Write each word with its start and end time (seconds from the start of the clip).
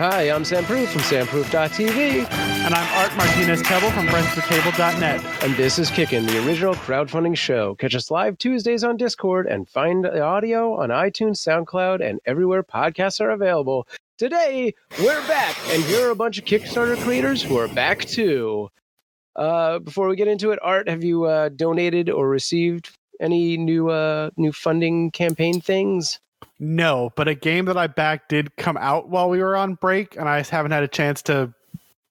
Hi, 0.00 0.30
I'm 0.30 0.46
Sam 0.46 0.64
Proof 0.64 0.88
from 0.88 1.02
samproof.tv, 1.02 2.26
And 2.30 2.74
I'm 2.74 2.98
Art 3.04 3.14
Martinez 3.18 3.60
Tebbel 3.60 3.92
from 3.92 4.06
FriendsAtTheTable.net. 4.06 5.44
and 5.44 5.54
this 5.56 5.78
is 5.78 5.90
Kickin', 5.90 6.26
the 6.26 6.42
original 6.46 6.74
crowdfunding 6.74 7.36
show. 7.36 7.74
Catch 7.74 7.94
us 7.94 8.10
live 8.10 8.38
Tuesdays 8.38 8.82
on 8.82 8.96
Discord 8.96 9.46
and 9.46 9.68
find 9.68 10.06
the 10.06 10.22
audio 10.22 10.80
on 10.80 10.88
iTunes, 10.88 11.46
SoundCloud, 11.46 12.00
and 12.02 12.18
everywhere 12.24 12.62
podcasts 12.62 13.20
are 13.20 13.28
available. 13.28 13.86
Today, 14.16 14.72
we're 15.00 15.20
back, 15.28 15.54
and 15.68 15.84
here 15.84 16.08
are 16.08 16.12
a 16.12 16.16
bunch 16.16 16.38
of 16.38 16.46
Kickstarter 16.46 16.96
creators 16.96 17.42
who 17.42 17.58
are 17.58 17.68
back 17.68 18.00
too. 18.06 18.70
Uh, 19.36 19.80
before 19.80 20.08
we 20.08 20.16
get 20.16 20.28
into 20.28 20.52
it, 20.52 20.58
Art, 20.62 20.88
have 20.88 21.04
you 21.04 21.24
uh, 21.24 21.50
donated 21.50 22.08
or 22.08 22.26
received 22.26 22.96
any 23.20 23.58
new 23.58 23.90
uh, 23.90 24.30
new 24.38 24.52
funding 24.52 25.10
campaign 25.10 25.60
things? 25.60 26.20
No, 26.58 27.10
but 27.16 27.28
a 27.28 27.34
game 27.34 27.64
that 27.66 27.76
I 27.76 27.86
backed 27.86 28.28
did 28.28 28.54
come 28.56 28.76
out 28.76 29.08
while 29.08 29.28
we 29.30 29.42
were 29.42 29.56
on 29.56 29.74
break, 29.74 30.16
and 30.16 30.28
I 30.28 30.42
haven't 30.42 30.72
had 30.72 30.82
a 30.82 30.88
chance 30.88 31.22
to 31.22 31.52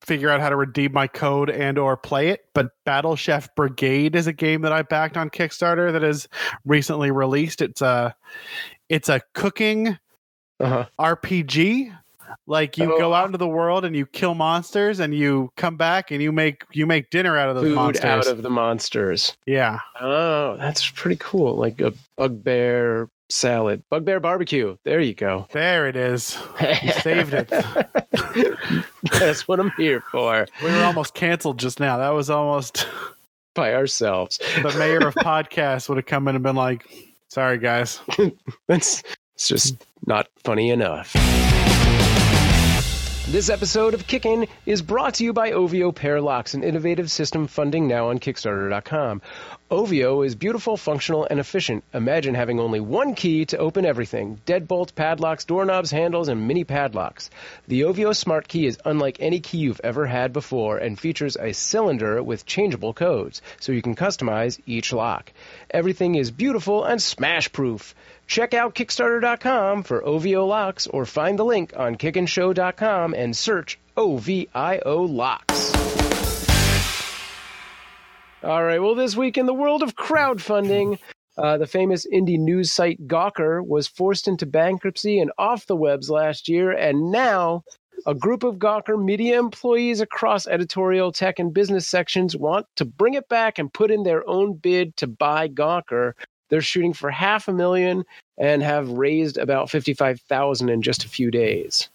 figure 0.02 0.30
out 0.30 0.40
how 0.41 0.49
to 0.49 0.55
redeem 0.55 0.91
my 0.94 1.08
code 1.08 1.49
and 1.49 1.77
or 1.77 1.95
play 1.98 2.30
it. 2.30 2.41
But 2.55 2.70
Battle 2.86 3.16
Chef 3.16 3.53
Brigade 3.55 4.16
is 4.16 4.27
a 4.27 4.34
game 4.34 4.62
that 4.62 4.72
I 4.72 4.81
backed 4.81 5.17
on 5.17 5.30
Kickstarter 5.30 5.91
that 5.91 6.03
is 6.03 6.27
recently 6.66 7.12
released. 7.12 7.62
It's 7.62 7.81
a 7.81 8.16
it's 8.88 9.09
a 9.09 9.22
cooking 9.34 9.98
Uh-huh. 10.59 10.86
RPG. 11.00 11.94
Like 12.48 12.77
you 12.77 12.94
Oh. 12.94 12.98
go 12.98 13.14
out 13.14 13.25
into 13.27 13.38
the 13.38 13.48
world 13.48 13.86
and 13.86 13.95
you 13.95 14.05
kill 14.05 14.36
monsters 14.36 15.00
and 15.00 15.14
you 15.16 15.52
come 15.58 15.77
back 15.77 16.11
and 16.11 16.22
you 16.23 16.31
make 16.31 16.64
you 16.72 16.86
make 16.86 17.09
dinner 17.09 17.38
out 17.38 17.50
of 17.50 17.55
those 17.55 17.66
Food 17.66 17.75
monsters. 17.75 18.05
out 18.05 18.27
of 18.27 18.41
the 18.41 18.50
monsters. 18.50 19.36
yeah. 19.45 19.80
Oh, 20.00 20.55
that's 20.58 20.89
pretty 20.89 21.17
cool. 21.20 21.55
Like 21.55 21.81
a 21.81 21.94
bugbear 22.17 23.09
salad, 23.29 23.83
bugbear 23.89 24.19
barbecue. 24.19 24.77
There 24.83 24.99
you 24.99 25.13
go. 25.13 25.47
There 25.53 25.88
it 25.88 25.95
is. 25.95 26.38
You 26.83 26.91
saved 26.91 27.33
it. 27.33 27.49
That's 29.11 29.47
what 29.47 29.59
I'm 29.59 29.71
here 29.77 30.02
for. 30.11 30.45
We 30.63 30.71
were 30.71 30.83
almost 30.83 31.13
canceled 31.13 31.59
just 31.59 31.80
now. 31.80 31.97
That 31.97 32.09
was 32.09 32.30
almost 32.30 32.88
By 33.55 33.73
ourselves. 33.73 34.38
the 34.61 34.73
mayor 34.77 35.08
of 35.08 35.16
podcasts 35.16 35.89
would 35.89 35.97
have 35.97 36.05
come 36.05 36.27
in 36.27 36.36
and 36.36 36.44
been 36.44 36.55
like, 36.55 36.86
"Sorry, 37.30 37.58
guys." 37.58 37.99
That's 38.67 39.03
it's 39.36 39.47
just 39.47 39.86
not 40.05 40.27
funny 40.43 40.69
enough. 40.69 41.14
This 43.31 43.52
episode 43.52 43.94
of 43.94 44.08
Kickin' 44.08 44.47
is 44.66 44.81
brought 44.81 45.13
to 45.16 45.23
you 45.23 45.33
by 45.33 45.52
Ovio 45.52 45.94
Pair 45.94 46.19
Locks, 46.19 46.55
an 46.55 46.63
innovative 46.63 47.11
system 47.11 47.45
funding 47.45 47.88
now 47.88 48.09
on 48.09 48.17
Kickstarter.com. 48.17 49.21
Ovio 49.69 50.25
is 50.25 50.33
beautiful, 50.33 50.77
functional, 50.77 51.27
and 51.30 51.39
efficient. 51.39 51.83
Imagine 51.94 52.33
having 52.33 52.59
only 52.59 52.80
one 52.80 53.13
key 53.13 53.45
to 53.45 53.59
open 53.59 53.86
everything 53.86 54.41
deadbolts, 54.47 54.95
padlocks, 54.95 55.45
doorknobs, 55.45 55.91
handles, 55.91 56.27
and 56.27 56.47
mini 56.47 56.63
padlocks. 56.63 57.30
The 57.67 57.81
Ovio 57.81 58.16
Smart 58.16 58.47
Key 58.47 58.66
is 58.66 58.80
unlike 58.83 59.17
any 59.19 59.41
key 59.41 59.59
you've 59.59 59.81
ever 59.83 60.08
had 60.08 60.33
before 60.33 60.80
and 60.80 60.99
features 60.99 61.38
a 61.39 61.53
cylinder 61.53 62.23
with 62.23 62.47
changeable 62.47 62.95
codes, 62.95 63.43
so 63.59 63.71
you 63.71 63.83
can 63.83 63.95
customize 63.95 64.59
each 64.66 64.91
lock. 64.91 65.31
Everything 65.69 66.16
is 66.16 66.31
beautiful 66.31 66.83
and 66.83 66.99
smash 66.99 67.52
proof. 67.52 67.93
Check 68.30 68.53
out 68.53 68.75
Kickstarter.com 68.75 69.81
for 69.81 70.05
OVO 70.05 70.45
locks 70.45 70.85
or 70.85 71.03
find 71.08 71.39
the 71.39 71.44
link 71.44 71.73
on 71.75 71.95
kickinshow.com 71.95 73.16
and 73.16 73.36
search 73.36 73.80
OVIO 73.97 75.09
locks. 75.09 75.73
All 78.44 78.63
right, 78.63 78.80
well, 78.80 78.94
this 78.94 79.17
week 79.17 79.39
in 79.39 79.47
the 79.47 79.53
world 79.53 79.81
of 79.81 79.95
crowdfunding, 79.95 80.99
uh, 81.39 81.58
the 81.58 81.66
famous 81.66 82.05
indie 82.05 82.38
news 82.38 82.71
site 82.71 83.08
Gawker 83.08 83.66
was 83.66 83.88
forced 83.88 84.27
into 84.27 84.45
bankruptcy 84.45 85.19
and 85.19 85.31
off 85.39 85.66
the 85.66 85.75
webs 85.75 86.11
last 86.11 86.47
year, 86.47 86.71
and 86.71 87.11
now 87.11 87.64
a 88.05 88.14
group 88.14 88.43
of 88.43 88.58
Gawker 88.58 89.03
media 89.03 89.39
employees 89.39 90.02
across 90.02 90.45
editorial, 90.45 91.11
tech, 91.11 91.39
and 91.39 91.52
business 91.52 91.88
sections 91.88 92.38
want 92.38 92.67
to 92.75 92.86
bring 92.86 93.16
it 93.16 93.27
back 93.27 93.58
and 93.58 93.73
put 93.73 93.89
in 93.89 94.03
their 94.03 94.27
own 94.30 94.53
bid 94.53 94.95
to 94.97 95.08
buy 95.08 95.48
Gawker. 95.48 96.14
They're 96.49 96.61
shooting 96.61 96.93
for 96.93 97.10
half 97.11 97.48
a 97.48 97.54
million 97.54 98.05
and 98.37 98.61
have 98.64 98.89
raised 98.89 99.37
about 99.37 99.70
55,000 99.70 100.70
in 100.70 100.82
just 100.82 101.05
a 101.05 101.10
few 101.10 101.32
days. 101.32 101.89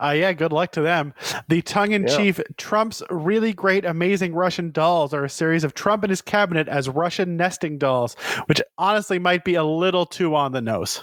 Uh, 0.00 0.10
yeah, 0.10 0.32
good 0.32 0.52
luck 0.52 0.70
to 0.72 0.80
them. 0.80 1.12
The 1.48 1.62
tongue-in-cheek 1.62 2.56
Trump's 2.56 3.02
really 3.10 3.52
great, 3.52 3.84
amazing 3.84 4.34
Russian 4.34 4.70
dolls 4.70 5.12
are 5.12 5.24
a 5.24 5.30
series 5.30 5.64
of 5.64 5.74
Trump 5.74 6.04
and 6.04 6.10
his 6.10 6.22
cabinet 6.22 6.68
as 6.68 6.88
Russian 6.88 7.36
nesting 7.36 7.78
dolls, 7.78 8.14
which 8.46 8.62
honestly 8.76 9.18
might 9.18 9.44
be 9.44 9.56
a 9.56 9.64
little 9.64 10.06
too 10.06 10.34
on 10.36 10.52
the 10.52 10.60
nose. 10.60 11.02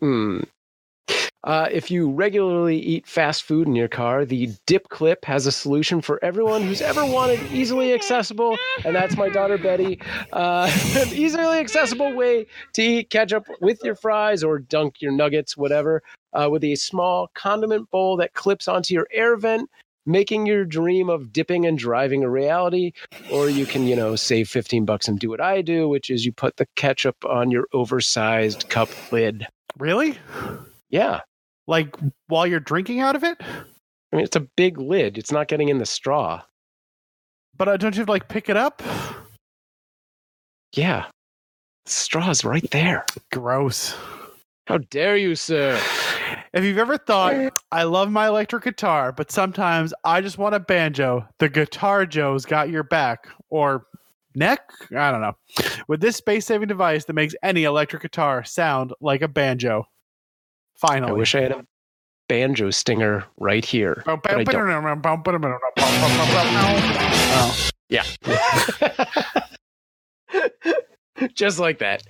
Hmm. 0.00 0.40
Uh, 1.46 1.68
if 1.70 1.92
you 1.92 2.10
regularly 2.10 2.76
eat 2.76 3.06
fast 3.06 3.44
food 3.44 3.68
in 3.68 3.76
your 3.76 3.86
car, 3.86 4.24
the 4.24 4.50
Dip 4.66 4.88
Clip 4.88 5.24
has 5.24 5.46
a 5.46 5.52
solution 5.52 6.00
for 6.00 6.22
everyone 6.22 6.60
who's 6.62 6.82
ever 6.82 7.06
wanted 7.06 7.40
easily 7.52 7.94
accessible, 7.94 8.58
and 8.84 8.96
that's 8.96 9.16
my 9.16 9.28
daughter 9.28 9.56
Betty. 9.56 10.00
Uh, 10.32 10.68
an 10.96 11.08
easily 11.14 11.58
accessible 11.58 12.12
way 12.12 12.46
to 12.72 12.82
eat 12.82 13.10
ketchup 13.10 13.46
with 13.60 13.78
your 13.84 13.94
fries 13.94 14.42
or 14.42 14.58
dunk 14.58 15.00
your 15.00 15.12
nuggets, 15.12 15.56
whatever, 15.56 16.02
uh, 16.32 16.48
with 16.50 16.64
a 16.64 16.74
small 16.74 17.30
condiment 17.34 17.88
bowl 17.92 18.16
that 18.16 18.34
clips 18.34 18.66
onto 18.66 18.92
your 18.92 19.06
air 19.12 19.36
vent. 19.36 19.70
Making 20.08 20.46
your 20.46 20.64
dream 20.64 21.08
of 21.08 21.32
dipping 21.32 21.66
and 21.66 21.76
driving 21.76 22.22
a 22.22 22.30
reality, 22.30 22.92
or 23.32 23.50
you 23.50 23.66
can, 23.66 23.88
you 23.88 23.96
know, 23.96 24.14
save 24.14 24.48
15 24.48 24.84
bucks 24.84 25.08
and 25.08 25.18
do 25.18 25.28
what 25.28 25.40
I 25.40 25.62
do, 25.62 25.88
which 25.88 26.10
is 26.10 26.24
you 26.24 26.32
put 26.32 26.58
the 26.58 26.66
ketchup 26.76 27.16
on 27.24 27.50
your 27.50 27.66
oversized 27.72 28.68
cup 28.68 28.88
lid. 29.10 29.48
Really? 29.76 30.16
Yeah. 30.90 31.22
Like 31.66 31.96
while 32.28 32.46
you're 32.46 32.60
drinking 32.60 33.00
out 33.00 33.16
of 33.16 33.24
it? 33.24 33.38
I 33.40 34.16
mean, 34.16 34.24
it's 34.24 34.36
a 34.36 34.40
big 34.40 34.78
lid. 34.78 35.18
It's 35.18 35.32
not 35.32 35.48
getting 35.48 35.68
in 35.68 35.78
the 35.78 35.86
straw. 35.86 36.42
But 37.56 37.68
uh, 37.68 37.76
don't 37.76 37.94
you 37.94 38.00
have 38.00 38.06
to 38.06 38.12
like 38.12 38.28
pick 38.28 38.48
it 38.48 38.56
up? 38.56 38.82
Yeah. 40.74 41.06
The 41.86 41.90
straw's 41.90 42.44
right 42.44 42.70
there. 42.70 43.04
Gross. 43.32 43.96
How 44.66 44.78
dare 44.78 45.16
you, 45.16 45.34
sir? 45.34 45.80
If 46.52 46.64
you've 46.64 46.78
ever 46.78 46.98
thought, 46.98 47.60
I 47.70 47.84
love 47.84 48.10
my 48.10 48.26
electric 48.26 48.64
guitar, 48.64 49.12
but 49.12 49.30
sometimes 49.30 49.94
I 50.04 50.20
just 50.20 50.38
want 50.38 50.54
a 50.54 50.60
banjo, 50.60 51.26
the 51.38 51.48
Guitar 51.48 52.06
Joe's 52.06 52.44
got 52.44 52.70
your 52.70 52.82
back. 52.82 53.28
Or 53.48 53.86
neck? 54.34 54.60
I 54.96 55.10
don't 55.10 55.20
know. 55.20 55.36
With 55.86 56.00
this 56.00 56.16
space 56.16 56.46
saving 56.46 56.68
device 56.68 57.04
that 57.04 57.12
makes 57.12 57.34
any 57.42 57.64
electric 57.64 58.02
guitar 58.02 58.42
sound 58.42 58.92
like 59.00 59.22
a 59.22 59.28
banjo. 59.28 59.86
I 61.10 61.12
wish 61.12 61.34
I 61.34 61.40
had 61.40 61.52
a 61.52 61.66
banjo 62.28 62.70
stinger 62.70 63.24
right 63.38 63.64
here. 63.64 64.02
Oh, 64.06 64.16
but 64.16 64.32
I 64.32 64.36
don't. 64.44 64.54
Oh. 67.38 67.68
Yeah. 67.88 68.04
Just 71.34 71.58
like 71.58 71.78
that. 71.78 72.02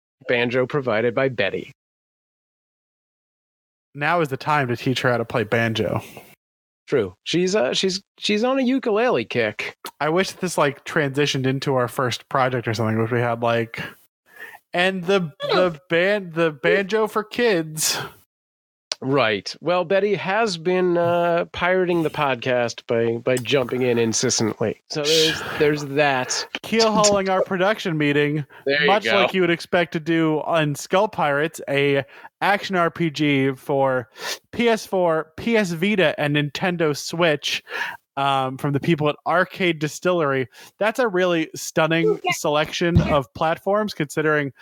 Banjo 0.28 0.66
provided 0.66 1.14
by 1.14 1.28
Betty. 1.28 1.72
Now 3.94 4.20
is 4.20 4.28
the 4.28 4.36
time 4.36 4.68
to 4.68 4.76
teach 4.76 5.00
her 5.02 5.10
how 5.10 5.18
to 5.18 5.24
play 5.24 5.44
banjo. 5.44 6.02
True. 6.88 7.14
She's 7.22 7.54
uh 7.54 7.74
she's 7.74 8.02
she's 8.18 8.42
on 8.42 8.58
a 8.58 8.62
ukulele 8.62 9.26
kick. 9.26 9.76
I 10.00 10.08
wish 10.08 10.32
this 10.32 10.56
like 10.56 10.86
transitioned 10.86 11.44
into 11.46 11.74
our 11.74 11.86
first 11.86 12.26
project 12.30 12.66
or 12.66 12.72
something, 12.72 12.98
which 12.98 13.10
we 13.10 13.20
had 13.20 13.42
like, 13.42 13.82
and 14.72 15.04
the 15.04 15.30
the 15.42 15.78
band 15.90 16.32
the 16.32 16.50
banjo 16.50 17.06
for 17.06 17.24
kids. 17.24 17.98
Right. 19.00 19.54
Well, 19.60 19.84
Betty 19.84 20.16
has 20.16 20.58
been 20.58 20.96
uh, 20.96 21.44
pirating 21.52 22.02
the 22.02 22.10
podcast 22.10 22.84
by 22.88 23.18
by 23.18 23.36
jumping 23.36 23.82
in 23.82 23.96
insistently. 23.96 24.82
So 24.90 25.02
there's 25.04 25.42
there's 25.58 25.84
that. 25.86 26.46
Keel 26.62 26.90
hauling 26.90 27.28
our 27.28 27.42
production 27.44 27.96
meeting, 27.96 28.44
There 28.66 28.80
you 28.82 28.86
much 28.88 29.04
go. 29.04 29.14
like 29.14 29.34
you 29.34 29.40
would 29.42 29.50
expect 29.50 29.92
to 29.92 30.00
do 30.00 30.40
on 30.40 30.74
SkullPirates, 30.74 31.60
a 31.68 32.04
action 32.40 32.74
RPG 32.74 33.56
for 33.56 34.08
PS4, 34.52 35.26
PS 35.36 35.70
Vita, 35.72 36.18
and 36.20 36.34
Nintendo 36.34 36.96
Switch. 36.96 37.62
Um, 38.18 38.58
from 38.58 38.72
the 38.72 38.80
people 38.80 39.08
at 39.08 39.14
Arcade 39.24 39.78
Distillery. 39.78 40.48
That's 40.78 40.98
a 40.98 41.06
really 41.06 41.50
stunning 41.54 42.20
selection 42.32 43.00
of 43.00 43.32
platforms, 43.32 43.94
considering 43.94 44.52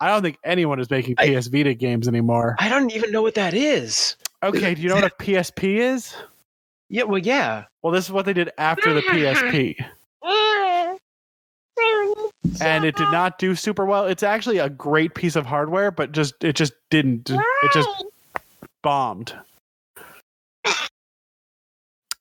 I 0.00 0.08
don't 0.08 0.20
think 0.20 0.36
anyone 0.44 0.80
is 0.80 0.90
making 0.90 1.14
I- 1.16 1.34
PS 1.34 1.46
Vita 1.46 1.72
games 1.72 2.08
anymore. 2.08 2.56
I 2.58 2.68
don't 2.68 2.90
even 2.92 3.12
know 3.12 3.22
what 3.22 3.36
that 3.36 3.54
is. 3.54 4.16
Okay, 4.42 4.74
do 4.74 4.82
you 4.82 4.90
know 4.90 4.96
what 4.96 5.04
a 5.04 5.10
PSP 5.10 5.78
is? 5.78 6.14
Yeah. 6.90 7.04
Well, 7.04 7.16
yeah. 7.18 7.64
Well, 7.82 7.90
this 7.92 8.04
is 8.04 8.12
what 8.12 8.26
they 8.26 8.34
did 8.34 8.50
after 8.58 8.92
the 8.92 9.00
PSP. 9.00 9.76
and 12.60 12.84
it 12.84 12.96
did 12.96 13.10
not 13.10 13.38
do 13.38 13.54
super 13.54 13.86
well. 13.86 14.04
It's 14.04 14.22
actually 14.22 14.58
a 14.58 14.68
great 14.68 15.14
piece 15.14 15.36
of 15.36 15.46
hardware, 15.46 15.90
but 15.90 16.12
just 16.12 16.44
it 16.44 16.54
just 16.54 16.74
didn't. 16.90 17.30
It 17.30 17.72
just 17.72 17.88
bombed. 18.82 19.34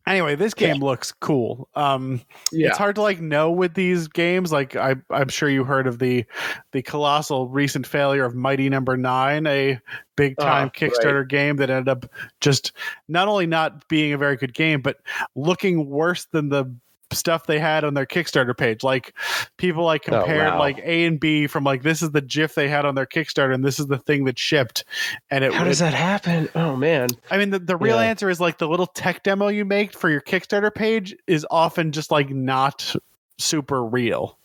Anyway, 0.08 0.36
this 0.36 0.54
game 0.54 0.82
looks 0.82 1.12
cool. 1.12 1.68
Um, 1.74 2.22
Yeah. 2.52 2.70
It's 2.70 2.78
hard 2.78 2.96
to 2.96 3.02
like 3.02 3.20
know 3.20 3.52
with 3.52 3.74
these 3.74 4.08
games. 4.08 4.52
Like 4.52 4.76
I, 4.76 4.96
I'm 5.10 5.30
sure 5.30 5.50
you 5.50 5.64
heard 5.64 5.88
of 5.88 6.00
the 6.00 6.26
the 6.74 6.82
colossal 6.84 7.48
recent 7.50 7.88
failure 7.88 8.24
of 8.24 8.36
Mighty 8.36 8.70
Number 8.70 8.98
Nine, 8.98 9.48
a 9.48 9.80
big 10.16 10.38
time 10.38 10.68
Ah, 10.74 10.78
Kickstarter 10.78 11.28
game 11.28 11.58
that 11.58 11.70
ended 11.70 11.90
up 11.90 12.06
just 12.40 12.72
not 13.08 13.28
only 13.28 13.48
not 13.48 13.88
being 13.88 14.14
a 14.14 14.18
very 14.18 14.38
good 14.38 14.54
game, 14.54 14.82
but 14.82 14.98
looking 15.36 15.90
worse 15.90 16.26
than 16.26 16.50
the 16.50 16.66
stuff 17.14 17.46
they 17.46 17.60
had 17.60 17.84
on 17.84 17.94
their 17.94 18.06
Kickstarter 18.06 18.58
page. 18.58 18.84
Like 18.84 19.14
people 19.58 19.84
like 19.84 20.04
Oh, 20.10 20.20
compared 20.20 20.54
wow. 20.54 20.60
like 20.60 20.80
A 20.80 21.06
and 21.06 21.20
B 21.20 21.48
from 21.48 21.64
like 21.64 21.84
this 21.84 22.02
is 22.02 22.12
the 22.12 22.22
GIF 22.22 22.56
they 22.56 22.68
had 22.68 22.86
on 22.86 22.96
their 22.96 23.06
Kickstarter 23.06 23.54
and 23.54 23.64
this 23.64 23.80
is 23.80 23.88
the 23.88 23.98
thing 23.98 24.26
that 24.26 24.38
shipped. 24.40 24.84
And 25.30 25.44
it 25.44 25.54
How 25.54 25.64
does 25.64 25.80
that 25.80 25.94
happen? 25.94 26.50
Oh 26.56 26.76
man. 26.76 27.10
I 27.32 27.38
mean, 27.38 27.52
the, 27.52 27.60
the 27.60 27.78
real 27.78 27.98
Yeah. 27.98 28.04
answer 28.08 28.30
is 28.30 28.40
like 28.40 28.58
the 28.58 28.68
little 28.68 28.88
tech 28.88 29.24
demo 29.24 29.48
you 29.48 29.66
make 29.66 29.94
for 29.94 30.10
your 30.10 30.22
Kickstarter 30.22 30.74
page 30.74 31.16
is 31.28 31.46
often 31.52 31.92
just 31.92 32.12
like 32.12 32.30
not 32.30 32.96
super 33.38 33.84
real. 33.84 34.38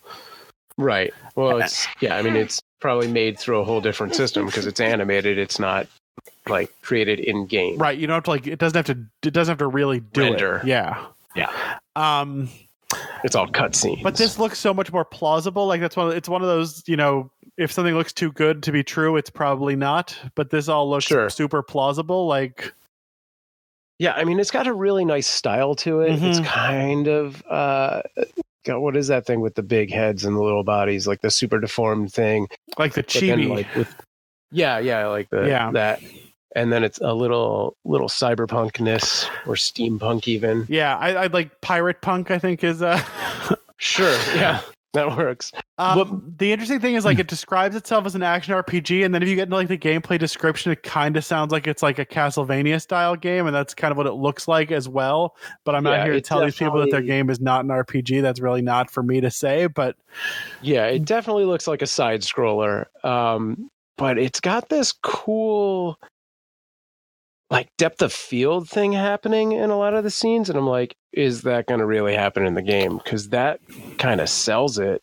Right. 0.76 1.12
Well, 1.36 1.58
it's 1.58 1.86
yeah. 2.00 2.16
I 2.16 2.22
mean, 2.22 2.36
it's 2.36 2.62
probably 2.80 3.08
made 3.08 3.38
through 3.38 3.60
a 3.60 3.64
whole 3.64 3.80
different 3.80 4.14
system 4.14 4.46
because 4.46 4.66
it's 4.66 4.80
animated. 4.80 5.38
It's 5.38 5.58
not 5.58 5.86
like 6.48 6.72
created 6.82 7.20
in 7.20 7.46
game. 7.46 7.76
Right. 7.78 7.98
You 7.98 8.06
don't 8.06 8.14
have 8.14 8.24
to 8.24 8.30
like, 8.30 8.46
it 8.46 8.58
doesn't 8.58 8.76
have 8.76 8.86
to, 8.96 9.04
it 9.28 9.32
doesn't 9.34 9.52
have 9.52 9.58
to 9.58 9.66
really 9.66 10.00
do 10.00 10.22
Render. 10.22 10.56
it. 10.56 10.66
Yeah. 10.66 11.04
Yeah. 11.36 11.50
Um, 12.00 12.48
It's 13.22 13.34
all 13.36 13.46
cutscenes. 13.46 14.02
but 14.02 14.16
this 14.16 14.38
looks 14.38 14.58
so 14.58 14.72
much 14.74 14.92
more 14.92 15.04
plausible. 15.04 15.66
Like 15.66 15.80
that's 15.80 15.96
one, 15.96 16.08
of, 16.08 16.14
it's 16.14 16.28
one 16.28 16.42
of 16.42 16.48
those, 16.48 16.82
you 16.88 16.96
know, 16.96 17.30
if 17.56 17.70
something 17.70 17.94
looks 17.94 18.12
too 18.12 18.32
good 18.32 18.62
to 18.64 18.72
be 18.72 18.82
true, 18.82 19.16
it's 19.16 19.30
probably 19.30 19.76
not. 19.76 20.16
But 20.34 20.50
this 20.50 20.68
all 20.68 20.88
looks 20.90 21.04
Sure. 21.04 21.28
super 21.30 21.62
plausible. 21.62 22.26
Like, 22.26 22.74
Yeah, 23.98 24.14
I 24.14 24.24
mean, 24.24 24.40
it's 24.40 24.50
got 24.50 24.66
a 24.66 24.72
really 24.72 25.04
nice 25.04 25.26
style 25.28 25.74
to 25.76 26.00
it. 26.00 26.22
It's 26.22 26.40
Mhm. 26.40 26.44
kind 26.46 27.06
of 27.06 27.42
uh, 27.48 28.02
got 28.64 28.80
what 28.80 28.96
is 28.96 29.08
that 29.08 29.26
thing 29.26 29.40
with 29.40 29.54
the 29.54 29.62
big 29.62 29.92
heads 29.92 30.24
and 30.24 30.34
the 30.36 30.42
little 30.42 30.64
bodies, 30.64 31.06
like 31.06 31.20
the 31.20 31.30
super 31.30 31.60
deformed 31.60 32.12
thing. 32.12 32.48
like 32.78 32.94
the 32.94 33.02
chibi. 33.02 33.48
like 33.48 33.74
with 33.76 33.94
yeah, 34.50 34.78
yeah, 34.78 35.06
like 35.06 35.28
the 35.30 35.46
Yeah. 35.46 35.70
that, 35.72 36.00
and 36.56 36.72
then 36.72 36.82
it's 36.84 36.98
a 37.00 37.12
little 37.14 37.76
little 37.84 38.08
cyberpunkness 38.08 39.26
or 39.46 39.54
steampunk 39.54 40.28
even. 40.28 40.66
yeah. 40.68 40.96
I, 40.96 41.14
I 41.14 41.26
like 41.26 41.60
pirate 41.60 42.00
punk, 42.02 42.30
I 42.30 42.38
think 42.38 42.64
is, 42.64 42.82
uh, 42.82 43.00
Sure, 43.76 44.12
yeah, 44.34 44.60
that 44.92 45.16
works. 45.16 45.52
Um, 45.78 46.34
the 46.36 46.52
interesting 46.52 46.80
thing 46.80 46.96
is 46.96 47.06
like 47.06 47.18
it 47.18 47.28
describes 47.28 47.74
itself 47.74 48.04
as 48.04 48.14
an 48.14 48.22
action 48.22 48.52
RPG, 48.52 49.06
and 49.06 49.14
then 49.14 49.22
if 49.22 49.28
you 49.30 49.34
get 49.36 49.44
into 49.44 49.56
like 49.56 49.68
the 49.68 49.78
gameplay 49.78 50.18
description, 50.18 50.70
it 50.70 50.82
kind 50.82 51.16
of 51.16 51.24
sounds 51.24 51.50
like 51.50 51.66
it's 51.66 51.82
like 51.82 51.98
a 51.98 52.04
Castlevania 52.04 52.78
style 52.82 53.16
game, 53.16 53.46
and 53.46 53.56
that's 53.56 53.72
kind 53.72 53.90
of 53.90 53.96
what 53.96 54.06
it 54.06 54.12
looks 54.12 54.46
like 54.46 54.70
as 54.70 54.86
well. 54.86 55.34
But 55.64 55.74
I'm 55.74 55.82
not 55.82 55.92
Yeah, 55.92 56.04
here 56.04 56.12
to 56.12 56.20
tell 56.20 56.44
these 56.44 56.56
people 56.56 56.78
that 56.80 56.90
their 56.90 57.00
game 57.00 57.30
is 57.30 57.40
not 57.40 57.64
an 57.64 57.70
RPG. 57.70 58.20
That's 58.20 58.40
really 58.40 58.60
not 58.60 58.90
for 58.90 59.02
me 59.02 59.22
to 59.22 59.30
say. 59.30 59.66
But 59.66 59.96
Yeah, 60.60 60.84
it 60.88 61.06
definitely 61.06 61.46
looks 61.46 61.66
like 61.66 61.80
a 61.80 61.86
side 61.86 62.20
scroller. 62.20 62.84
Um, 63.02 63.70
but 63.96 64.18
it's 64.18 64.40
got 64.40 64.68
this 64.68 64.92
cool 65.02 65.98
like 67.50 67.68
depth 67.76 68.00
of 68.02 68.12
field 68.12 68.68
thing 68.68 68.92
happening 68.92 69.52
in 69.52 69.70
a 69.70 69.76
lot 69.76 69.94
of 69.94 70.04
the 70.04 70.10
scenes 70.10 70.48
and 70.48 70.58
I'm 70.58 70.66
like 70.66 70.96
is 71.12 71.42
that 71.42 71.66
going 71.66 71.80
to 71.80 71.86
really 71.86 72.14
happen 72.14 72.46
in 72.46 72.54
the 72.54 72.62
game 72.62 73.00
cuz 73.00 73.30
that 73.30 73.60
kind 73.98 74.20
of 74.20 74.28
sells 74.28 74.78
it. 74.78 75.02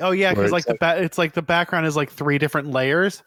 oh 0.00 0.10
yeah, 0.10 0.32
because 0.34 0.50
like 0.52 0.64
the 0.66 0.76
ba- 0.80 1.00
it's 1.02 1.18
like 1.18 1.32
the 1.34 1.42
background 1.42 1.86
is 1.86 1.96
like 1.96 2.10
three 2.10 2.38
different 2.38 2.70
layers. 2.70 3.22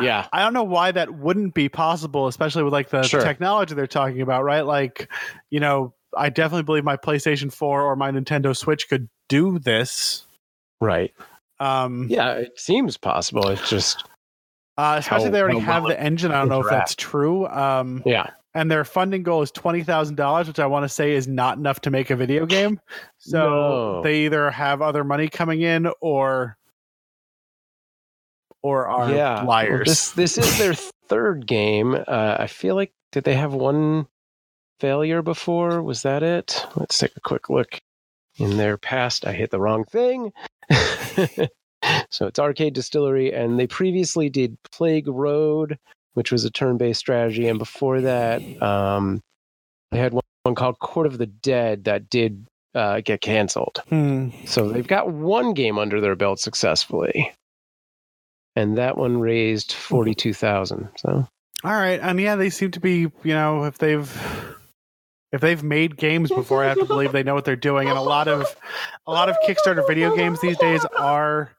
Yeah. 0.00 0.26
I 0.32 0.42
don't 0.42 0.52
know 0.54 0.64
why 0.64 0.92
that 0.92 1.14
wouldn't 1.14 1.54
be 1.54 1.68
possible, 1.68 2.26
especially 2.26 2.62
with 2.62 2.72
like 2.72 2.88
the 2.90 3.02
Sure. 3.02 3.20
technology 3.20 3.74
they're 3.74 3.86
talking 3.86 4.20
about, 4.20 4.44
right? 4.44 4.62
Like, 4.66 5.10
you 5.50 5.60
know, 5.60 5.94
I 6.16 6.28
definitely 6.30 6.62
believe 6.62 6.84
my 6.84 6.96
PlayStation 6.96 7.52
4 7.52 7.82
or 7.82 7.96
my 7.96 8.10
Nintendo 8.10 8.56
Switch 8.56 8.88
could 8.88 9.08
do 9.28 9.58
this. 9.58 10.24
Right. 10.80 11.12
Um, 11.60 12.06
Yeah, 12.08 12.32
it 12.34 12.58
seems 12.58 12.96
possible. 12.96 13.48
It's 13.48 13.68
just 13.68 14.04
Uh, 14.78 14.96
especially 14.98 15.26
how- 15.26 15.30
they 15.32 15.40
already 15.42 15.58
have 15.58 15.82
well 15.82 15.90
the 15.90 16.00
engine. 16.00 16.30
I 16.32 16.38
don't 16.38 16.48
know 16.48 16.60
if 16.60 16.70
that's 16.70 16.94
true. 16.94 17.46
Um, 17.48 18.02
yeah. 18.06 18.30
and 18.54 18.70
their 18.70 18.84
funding 18.84 19.22
goal 19.24 19.42
is 19.42 19.50
twenty 19.50 19.82
thousand 19.82 20.14
dollars, 20.14 20.46
which 20.48 20.58
I 20.60 20.66
want 20.66 20.84
to 20.84 20.88
say 20.88 21.12
is 21.12 21.26
not 21.28 21.58
enough 21.58 21.80
to 21.82 21.90
make 21.90 22.10
a 22.10 22.16
video 22.16 22.46
game. 22.46 22.80
So 23.18 23.38
No. 23.38 24.02
they 24.02 24.20
either 24.20 24.50
have 24.50 24.80
other 24.80 25.02
money 25.04 25.28
coming 25.28 25.60
in 25.62 25.90
or 26.00 26.56
or 28.62 28.86
are 28.86 29.10
yeah. 29.12 29.36
Well, 29.38 29.46
liars. 29.46 29.86
this 29.86 30.10
this 30.12 30.38
is 30.38 30.58
their 30.58 30.74
third 31.08 31.46
game. 31.46 31.94
Uh, 31.94 32.36
I 32.38 32.46
feel 32.46 32.74
like 32.74 32.92
did 33.12 33.24
they 33.24 33.34
have 33.34 33.54
one 33.54 34.06
failure 34.80 35.22
before? 35.22 35.82
Was 35.82 36.02
that 36.02 36.22
it? 36.22 36.64
Let's 36.76 36.98
take 36.98 37.16
a 37.16 37.20
quick 37.20 37.50
look 37.50 37.80
in 38.36 38.56
their 38.56 38.76
past. 38.76 39.26
I 39.26 39.32
hit 39.32 39.50
the 39.50 39.60
wrong 39.60 39.84
thing. 39.84 40.32
so 42.10 42.26
it's 42.26 42.38
Arcade 42.38 42.74
Distillery, 42.74 43.32
and 43.32 43.58
they 43.58 43.66
previously 43.66 44.28
did 44.28 44.56
Plague 44.72 45.08
Road, 45.08 45.78
which 46.14 46.32
was 46.32 46.44
a 46.44 46.50
turn-based 46.50 47.00
strategy, 47.00 47.48
and 47.48 47.58
before 47.58 48.00
that, 48.00 48.42
um, 48.62 49.20
they 49.90 49.98
had 49.98 50.12
one, 50.12 50.24
one 50.42 50.54
called 50.54 50.78
Court 50.78 51.06
of 51.06 51.18
the 51.18 51.26
Dead 51.26 51.84
that 51.84 52.10
did 52.10 52.46
uh, 52.74 53.00
get 53.00 53.20
canceled. 53.20 53.82
Hmm. 53.88 54.30
So 54.44 54.68
they've 54.68 54.86
got 54.86 55.10
one 55.10 55.54
game 55.54 55.78
under 55.78 56.00
their 56.00 56.16
belt 56.16 56.40
successfully. 56.40 57.32
And 58.56 58.76
that 58.76 58.96
one 58.96 59.20
raised 59.20 59.72
42,000. 59.72 60.88
So, 60.96 61.28
All 61.64 61.72
right, 61.72 62.00
and 62.00 62.20
yeah, 62.20 62.36
they 62.36 62.50
seem 62.50 62.72
to 62.72 62.80
be. 62.80 63.00
You 63.22 63.34
know, 63.34 63.64
if 63.64 63.78
they've 63.78 64.10
if 65.30 65.40
they've 65.40 65.62
made 65.62 65.96
games 65.96 66.30
before, 66.30 66.64
I 66.64 66.68
have 66.68 66.78
to 66.78 66.84
believe 66.84 67.12
they 67.12 67.22
know 67.22 67.34
what 67.34 67.44
they're 67.44 67.54
doing. 67.56 67.88
And 67.88 67.96
a 67.96 68.02
lot 68.02 68.26
of 68.26 68.56
a 69.06 69.12
lot 69.12 69.28
of 69.28 69.36
Kickstarter 69.46 69.86
video 69.86 70.16
games 70.16 70.40
these 70.40 70.58
days 70.58 70.84
are 70.96 71.52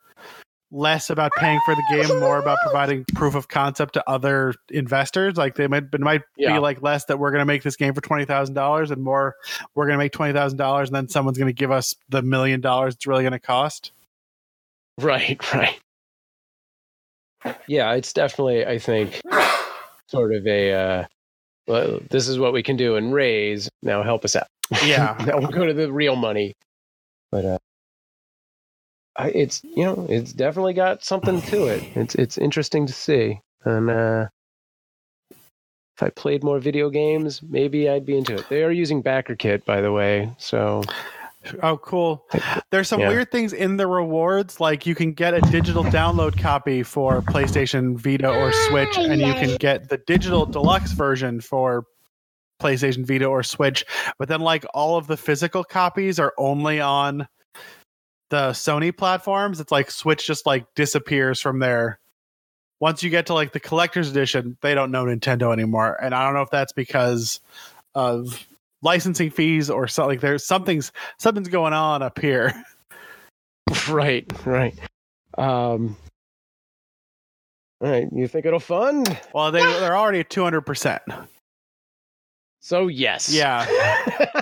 less 0.72 1.10
about 1.10 1.32
paying 1.38 1.60
for 1.66 1.74
the 1.76 1.84
game, 1.90 2.20
more 2.20 2.38
about 2.40 2.60
providing 2.62 3.04
proof 3.16 3.34
of 3.36 3.48
concept 3.48 3.96
to 3.96 4.10
other 4.10 4.54
investors. 4.70 5.36
Like 5.38 5.56
they 5.56 5.68
might 5.68 5.86
it 5.94 6.00
might 6.00 6.22
Yeah. 6.38 6.54
be 6.54 6.60
like 6.60 6.82
less 6.82 7.06
that 7.06 7.18
we're 7.20 7.32
going 7.32 7.42
to 7.42 7.46
make 7.46 7.64
this 7.64 7.76
game 7.76 7.94
for 7.94 8.02
twenty 8.02 8.26
thousand 8.26 8.56
dollars, 8.56 8.92
and 8.92 9.04
more 9.04 9.36
we're 9.76 9.86
going 9.86 9.98
to 9.98 10.04
make 10.04 10.12
twenty 10.12 10.34
thousand 10.34 10.58
dollars, 10.58 10.90
and 10.90 10.96
then 10.96 11.08
someone's 11.10 11.38
going 11.38 11.48
to 11.50 11.54
give 11.54 11.72
us 11.72 11.96
the 12.10 12.22
million 12.22 12.62
dollars 12.62 12.96
it's 12.96 13.08
really 13.08 13.24
going 13.24 13.32
to 13.34 13.40
cost. 13.40 13.92
right, 15.00 15.42
right. 15.54 15.80
Yeah, 17.68 17.94
it's 17.94 18.12
definitely, 18.12 18.66
I 18.66 18.80
think, 18.80 19.22
sort 20.08 20.34
of 20.36 20.46
a, 20.46 20.74
uh, 20.74 21.06
well, 21.68 22.00
this 22.10 22.28
is 22.28 22.38
what 22.38 22.52
we 22.52 22.62
can 22.64 22.76
do 22.76 22.96
and 22.98 23.14
raise. 23.14 23.70
Now 23.82 24.04
help 24.04 24.26
us 24.26 24.36
out. 24.36 24.48
Yeah. 24.84 25.16
now 25.26 25.38
we'll 25.40 25.48
go 25.48 25.66
to 25.66 25.74
the 25.74 25.90
real 25.92 26.18
money. 26.18 26.54
But, 27.32 27.46
uh, 27.46 27.58
I, 29.20 29.28
it's 29.30 29.64
you 29.64 29.84
know 29.84 30.08
it's 30.10 30.34
definitely 30.34 30.74
got 30.74 31.04
something 31.04 31.42
to 31.42 31.66
it. 31.68 31.84
It's 31.96 32.16
it's 32.16 32.38
interesting 32.38 32.88
to 32.88 32.94
see, 32.94 33.42
and 33.66 33.90
uh, 33.90 34.28
if 35.98 36.04
I 36.04 36.10
played 36.10 36.44
more 36.44 36.60
video 36.60 36.90
games, 36.90 37.42
maybe 37.44 37.90
I'd 37.90 38.06
be 38.06 38.18
into 38.18 38.38
it. 38.38 38.48
They 38.50 38.64
are 38.64 38.72
using 38.72 39.04
BackerKit, 39.04 39.66
by 39.66 39.82
the 39.82 39.92
way, 39.92 40.32
so 40.38 40.84
Oh, 41.64 41.78
cool. 41.78 42.26
There's 42.70 42.90
some 42.90 43.00
Yeah. 43.00 43.10
weird 43.10 43.32
things 43.32 43.54
in 43.54 43.78
the 43.78 43.88
rewards. 43.88 44.60
Like 44.60 44.86
you 44.86 44.94
can 44.94 45.14
get 45.14 45.34
a 45.34 45.42
digital 45.42 45.84
download 45.86 46.38
copy 46.38 46.84
for 46.84 47.22
PlayStation 47.22 47.98
Vita 47.98 48.30
or 48.30 48.52
Switch, 48.52 48.98
and 48.98 49.22
you 49.22 49.34
can 49.34 49.56
get 49.58 49.90
the 49.90 49.98
digital 49.98 50.46
deluxe 50.46 50.92
version 50.92 51.40
for 51.40 51.86
PlayStation 52.62 53.06
Vita 53.08 53.26
or 53.26 53.42
Switch. 53.44 53.86
But 54.18 54.28
then, 54.28 54.42
like, 54.42 54.66
all 54.74 54.98
of 54.98 55.08
the 55.08 55.16
physical 55.16 55.64
copies 55.64 56.20
are 56.20 56.34
only 56.38 56.82
on 56.82 57.26
the 58.30 58.50
Sony 58.52 58.96
platforms. 58.96 59.60
It's 59.60 59.72
like 59.72 59.92
Switch 59.92 60.26
just 60.26 60.46
like 60.46 60.66
disappears 60.76 61.42
from 61.42 61.60
there. 61.60 62.00
Once 62.80 63.04
you 63.04 63.10
get 63.10 63.26
to 63.26 63.34
like 63.34 63.52
the 63.52 63.60
collector's 63.60 64.10
edition, 64.10 64.58
they 64.62 64.74
don't 64.74 64.92
know 64.92 65.04
Nintendo 65.06 65.52
anymore. 65.52 65.98
And 66.02 66.16
I 66.16 66.24
don't 66.24 66.34
know 66.34 66.42
if 66.42 66.50
that's 66.50 66.72
because 66.72 67.42
of 67.94 68.46
licensing 68.82 69.32
fees 69.32 69.70
or 69.70 69.88
something. 69.88 70.12
Like 70.12 70.22
there's 70.22 70.46
something's 70.46 70.92
something's 71.18 71.50
going 71.50 71.74
on 71.74 72.02
up 72.02 72.20
here. 72.20 72.54
right, 73.90 74.26
right. 74.46 74.78
Um, 75.38 75.98
all 77.82 77.90
right, 77.90 78.08
you 78.14 78.28
think 78.28 78.46
it'll 78.46 78.60
fund? 78.60 79.18
Well, 79.34 79.52
they 79.52 79.62
they're 79.62 79.98
already 79.98 80.20
at 80.20 80.30
two 80.30 80.44
hundred 80.44 80.62
percent. 80.62 81.02
So 82.62 82.88
yes, 82.88 83.34
Yeah. 83.34 83.66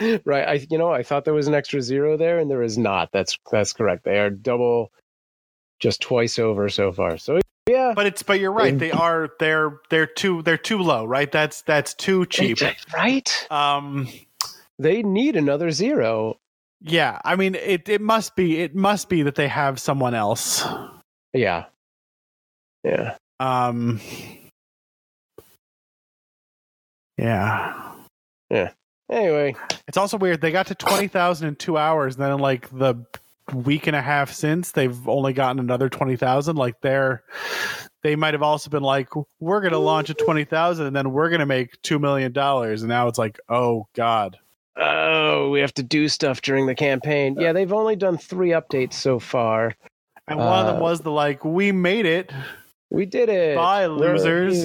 right. 0.24 0.48
I 0.48 0.66
you 0.70 0.78
know 0.78 0.90
I 0.92 1.02
thought 1.02 1.24
there 1.24 1.34
was 1.34 1.48
an 1.48 1.54
extra 1.54 1.82
zero 1.82 2.16
there, 2.16 2.38
and 2.38 2.50
there 2.50 2.62
is 2.62 2.78
not. 2.78 3.10
That's 3.12 3.38
that's 3.50 3.72
correct. 3.72 4.04
They 4.04 4.18
are 4.18 4.30
double, 4.30 4.92
just 5.80 6.00
twice 6.02 6.38
over 6.38 6.68
so 6.68 6.92
far. 6.92 7.18
So 7.18 7.40
yeah, 7.68 7.92
But 7.94 8.06
it's 8.06 8.22
but 8.22 8.40
you're 8.40 8.52
right. 8.52 8.78
They 8.78 8.90
are 8.92 9.30
they're 9.38 9.80
they're 9.90 10.06
too 10.06 10.42
they're 10.42 10.56
too 10.58 10.78
low, 10.78 11.04
right? 11.04 11.30
That's 11.30 11.62
that's 11.62 11.94
too 11.94 12.26
cheap. 12.26 12.58
right? 12.94 13.46
Um 13.50 14.08
They 14.78 15.02
need 15.02 15.36
another 15.36 15.70
zero. 15.70 16.38
yeah, 16.80 17.20
I 17.24 17.36
mean 17.36 17.54
it 17.56 17.88
it 17.88 18.00
must 18.00 18.36
be 18.36 18.58
it 18.58 18.74
must 18.74 19.08
be 19.08 19.22
that 19.22 19.34
they 19.34 19.48
have 19.48 19.80
someone 19.80 20.14
else. 20.14 20.64
Yeah, 21.34 21.66
yeah. 22.84 23.16
Um 23.40 24.00
Yeah. 27.18 27.92
Yeah. 28.50 28.70
Anyway, 29.10 29.54
It's 29.86 29.96
also 29.96 30.18
weird. 30.18 30.40
They 30.40 30.50
got 30.50 30.66
to 30.68 30.74
20,000 30.74 31.48
in 31.48 31.56
two 31.56 31.78
hours. 31.78 32.16
And 32.16 32.24
then, 32.24 32.32
in 32.32 32.38
like 32.40 32.68
the 32.70 33.06
week 33.54 33.86
and 33.86 33.96
a 33.96 34.02
half 34.02 34.30
since, 34.32 34.72
they've 34.72 35.08
only 35.08 35.32
gotten 35.32 35.58
another 35.60 35.88
20,000. 35.88 36.56
Like, 36.56 36.80
they're, 36.82 37.22
they 38.02 38.16
might 38.16 38.34
have 38.34 38.42
also 38.42 38.68
been 38.68 38.82
like, 38.82 39.08
we're 39.40 39.60
going 39.60 39.72
to 39.72 39.78
launch 39.78 40.10
at 40.10 40.18
20,000 40.18 40.86
and 40.86 40.94
then 40.94 41.12
we're 41.12 41.30
going 41.30 41.40
to 41.40 41.46
make 41.46 41.80
$2 41.82 41.98
million. 42.00 42.36
And 42.36 42.82
now 42.88 43.08
it's 43.08 43.18
like, 43.18 43.40
oh, 43.48 43.86
God. 43.94 44.36
oh, 44.76 45.48
we 45.50 45.60
have 45.60 45.72
to 45.74 45.82
do 45.82 46.08
stuff 46.08 46.42
during 46.42 46.66
the 46.66 46.74
campaign. 46.74 47.36
Yeah, 47.38 47.52
they've 47.52 47.72
only 47.72 47.96
done 47.96 48.18
three 48.18 48.50
updates 48.50 48.92
so 48.94 49.18
far. 49.18 49.74
And 50.28 50.38
one 50.38 50.60
of 50.60 50.66
them 50.66 50.76
Uh, 50.76 50.80
was 50.80 51.00
the 51.00 51.10
like, 51.10 51.42
we 51.44 51.72
made 51.72 52.04
it. 52.04 52.30
We 52.90 53.06
did 53.06 53.30
it. 53.30 53.56
Bye, 53.56 53.86
losers. 53.86 54.62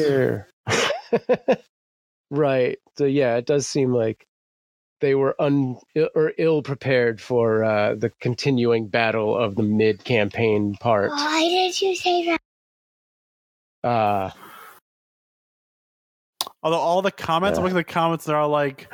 right. 2.30 2.78
So 2.98 3.06
yeah, 3.06 3.38
it 3.38 3.46
does 3.46 3.68
seem 3.68 3.94
like 3.94 4.26
they 5.04 5.16
were 5.16 5.36
un 5.38 5.76
or 6.16 6.32
ill 6.38 6.62
prepared 6.62 7.20
for 7.20 7.62
uh, 7.66 7.94
the 7.94 8.10
continuing 8.22 8.88
battle 8.88 9.38
of 9.38 9.56
the 9.56 9.62
mid 9.64 10.02
campaign 10.06 10.76
part. 10.80 11.10
Why 11.12 11.42
did 11.42 11.82
you 11.82 11.94
say 11.94 12.26
that? 12.26 12.40
Uh, 13.90 14.30
Although 16.64 16.78
all 16.78 17.02
the 17.02 17.12
comments, 17.12 17.60
I'm 17.60 17.64
Yeah. 17.64 17.66
looking 17.66 17.80
at 17.80 17.88
the 17.88 17.94
comments, 17.94 18.24
they're 18.24 18.38
all 18.38 18.48
like, 18.48 18.88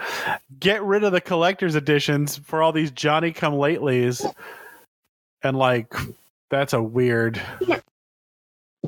get 0.60 0.82
rid 0.82 1.04
of 1.04 1.12
the 1.12 1.22
collector's 1.22 1.76
editions 1.76 2.38
for 2.38 2.64
all 2.64 2.72
these 2.72 2.90
Johnny 2.90 3.32
come 3.32 3.54
latelys. 3.54 4.26
And 5.44 5.56
like, 5.56 5.94
that's 6.50 6.74
a 6.74 6.82
weird. 6.82 7.40
yeah. 7.68 7.82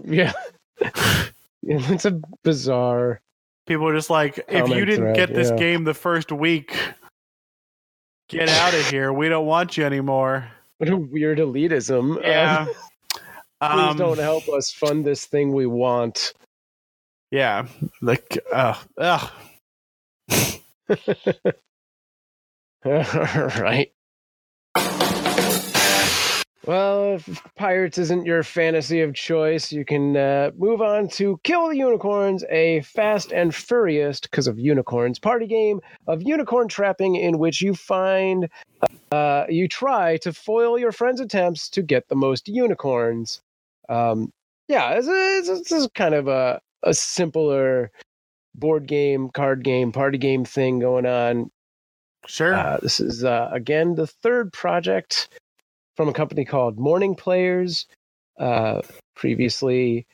Yeah, 0.03 0.33
it's 1.63 2.05
a 2.05 2.19
bizarre. 2.43 3.21
People 3.67 3.87
are 3.87 3.93
just 3.95 4.09
like, 4.09 4.43
if 4.47 4.67
you 4.69 4.83
didn't 4.85 5.13
thread, 5.13 5.15
get 5.15 5.33
this 5.35 5.51
yeah. 5.51 5.57
game 5.57 5.83
the 5.83 5.93
first 5.93 6.31
week, 6.31 6.75
get 8.31 8.49
out 8.49 8.73
of 8.73 8.89
here. 8.89 9.11
We 9.13 9.29
don't 9.29 9.45
want 9.45 9.77
you 9.77 9.85
anymore. 9.85 10.49
What 10.77 10.89
a 10.89 10.97
weird 10.97 11.37
elitism. 11.39 12.21
Yeah. 12.23 12.65
Um, 12.67 12.67
please 13.71 13.91
Um, 13.91 13.97
don't 13.97 14.19
help 14.19 14.49
us 14.49 14.71
fund 14.71 15.05
this 15.05 15.25
thing 15.25 15.53
we 15.53 15.65
want. 15.67 16.33
Yeah. 17.31 17.67
Like, 18.01 18.37
uh, 18.51 18.75
ugh. 18.97 19.31
right. 22.85 23.91
Well, 26.67 27.15
if 27.15 27.41
Pirates 27.55 27.97
isn't 27.97 28.25
your 28.25 28.43
fantasy 28.43 29.01
of 29.01 29.15
choice, 29.15 29.71
you 29.71 29.83
can 29.83 30.15
uh, 30.15 30.51
move 30.55 30.79
on 30.81 31.07
to 31.09 31.39
Kill 31.43 31.69
the 31.69 31.77
Unicorns, 31.77 32.43
a 32.51 32.81
fast 32.81 33.31
and 33.31 33.53
furious, 33.53 34.19
because 34.19 34.45
of 34.45 34.59
unicorns, 34.59 35.17
party 35.17 35.47
game 35.47 35.81
of 36.05 36.21
unicorn 36.21 36.67
trapping 36.67 37.15
in 37.15 37.39
which 37.39 37.61
you 37.61 37.73
find, 37.73 38.47
uh, 39.11 39.45
you 39.49 39.67
try 39.67 40.17
to 40.17 40.31
foil 40.31 40.77
your 40.77 40.91
friends' 40.91 41.19
attempts 41.19 41.67
to 41.69 41.81
get 41.81 42.07
the 42.09 42.15
most 42.15 42.47
unicorns. 42.47 43.41
Um, 43.89 44.31
yeah, 44.67 44.99
it's, 45.01 45.71
it's 45.71 45.87
kind 45.95 46.13
of 46.13 46.27
a, 46.27 46.61
a 46.83 46.93
simpler 46.93 47.89
board 48.53 48.85
game, 48.85 49.29
card 49.29 49.63
game, 49.63 49.91
party 49.91 50.19
game 50.19 50.45
thing 50.45 50.77
going 50.77 51.07
on. 51.07 51.49
Sure. 52.27 52.53
Uh, 52.53 52.77
this 52.83 52.99
is 52.99 53.23
uh, 53.23 53.49
again 53.51 53.95
the 53.95 54.05
third 54.05 54.53
project 54.53 55.27
from 55.95 56.09
a 56.09 56.13
company 56.13 56.45
called 56.45 56.79
Morning 56.79 57.15
Players. 57.15 57.85
Uh, 58.39 58.81
previously, 59.15 60.05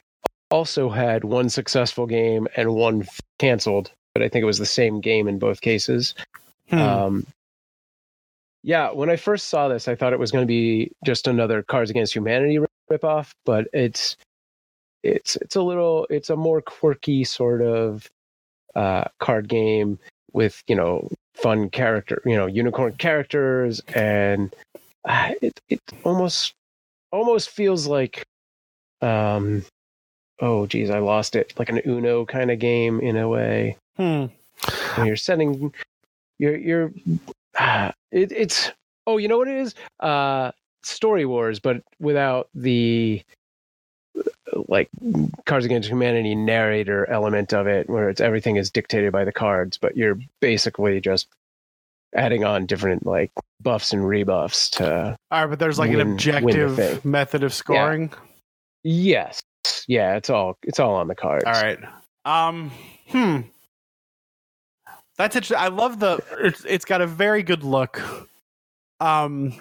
also 0.49 0.89
had 0.89 1.23
one 1.23 1.49
successful 1.49 2.05
game 2.05 2.47
and 2.55 2.73
one 2.73 3.01
f- 3.01 3.19
canceled, 3.39 3.91
but 4.13 4.23
I 4.23 4.29
think 4.29 4.43
it 4.43 4.47
was 4.47 4.57
the 4.57 4.65
same 4.65 5.01
game 5.01 5.27
in 5.27 5.39
both 5.39 5.61
cases. 5.61 6.15
Hmm. 6.69 6.79
Um, 6.79 7.27
yeah, 8.63 8.91
when 8.91 9.09
I 9.09 9.15
first 9.15 9.47
saw 9.47 9.67
this, 9.69 9.87
I 9.87 9.95
thought 9.95 10.13
it 10.13 10.19
was 10.19 10.31
going 10.31 10.43
to 10.43 10.47
be 10.47 10.91
just 11.05 11.27
another 11.27 11.63
Cards 11.63 11.89
Against 11.89 12.13
Humanity 12.13 12.59
rip- 12.59 12.71
ripoff, 12.91 13.31
but 13.45 13.67
it's 13.71 14.17
it's 15.03 15.35
it's 15.37 15.55
a 15.55 15.61
little 15.61 16.07
it's 16.09 16.29
a 16.29 16.35
more 16.35 16.61
quirky 16.61 17.23
sort 17.23 17.61
of 17.61 18.09
uh, 18.75 19.05
card 19.19 19.47
game 19.47 19.99
with 20.33 20.61
you 20.67 20.75
know 20.75 21.09
fun 21.33 21.69
character 21.69 22.21
you 22.25 22.35
know 22.35 22.47
unicorn 22.47 22.93
characters 22.93 23.79
and 23.95 24.53
it 25.41 25.59
it 25.69 25.81
almost 26.03 26.53
almost 27.11 27.49
feels 27.49 27.87
like 27.87 28.25
um 29.01 29.63
oh 30.39 30.67
geez 30.67 30.89
I 30.89 30.99
lost 30.99 31.35
it. 31.35 31.53
Like 31.57 31.69
an 31.69 31.81
Uno 31.85 32.25
kind 32.25 32.51
of 32.51 32.59
game 32.59 32.99
in 32.99 33.17
a 33.17 33.27
way. 33.27 33.77
Hmm. 33.95 34.25
you're 35.03 35.15
setting 35.15 35.73
you're 36.39 36.57
you're 36.57 36.91
ah, 37.59 37.93
it, 38.11 38.31
it's 38.31 38.71
oh 39.05 39.17
you 39.17 39.27
know 39.27 39.37
what 39.37 39.47
it 39.47 39.57
is? 39.57 39.75
Uh 39.99 40.51
story 40.83 41.25
wars 41.25 41.59
but 41.59 41.81
without 41.99 42.49
the 42.55 43.21
like 44.67 44.89
cards 45.45 45.65
against 45.65 45.89
humanity 45.89 46.33
narrator 46.33 47.07
element 47.09 47.53
of 47.53 47.67
it 47.67 47.89
where 47.89 48.09
it's 48.09 48.21
everything 48.21 48.55
is 48.55 48.71
dictated 48.71 49.11
by 49.11 49.25
the 49.25 49.31
cards 49.31 49.77
but 49.77 49.97
you're 49.97 50.17
basically 50.39 51.01
just 51.01 51.27
adding 52.15 52.43
on 52.43 52.65
different 52.65 53.05
like 53.05 53.31
buffs 53.61 53.91
and 53.93 54.07
rebuffs 54.07 54.69
to 54.71 55.17
All 55.31 55.41
right, 55.41 55.49
but 55.49 55.59
there's 55.59 55.77
like 55.79 55.89
win- 55.91 55.99
an 56.01 56.11
objective 56.13 57.03
method 57.05 57.43
of 57.43 57.53
scoring. 57.53 58.11
yes 58.83 59.41
yeah 59.87 60.15
it's 60.15 60.29
all 60.29 60.57
it's 60.63 60.79
all 60.79 60.95
on 60.95 61.07
the 61.07 61.15
cards 61.15 61.43
All 61.45 61.53
right. 61.53 61.79
Um. 62.25 62.71
Hmm. 63.09 63.39
That's 65.17 65.35
interesting. 65.35 65.57
I 65.57 65.69
love 65.69 65.99
the. 65.99 66.19
It's, 66.39 66.63
it's 66.65 66.85
got 66.85 67.01
a 67.01 67.07
very 67.07 67.41
good 67.43 67.63
look. 67.63 68.01
Um. 68.99 69.53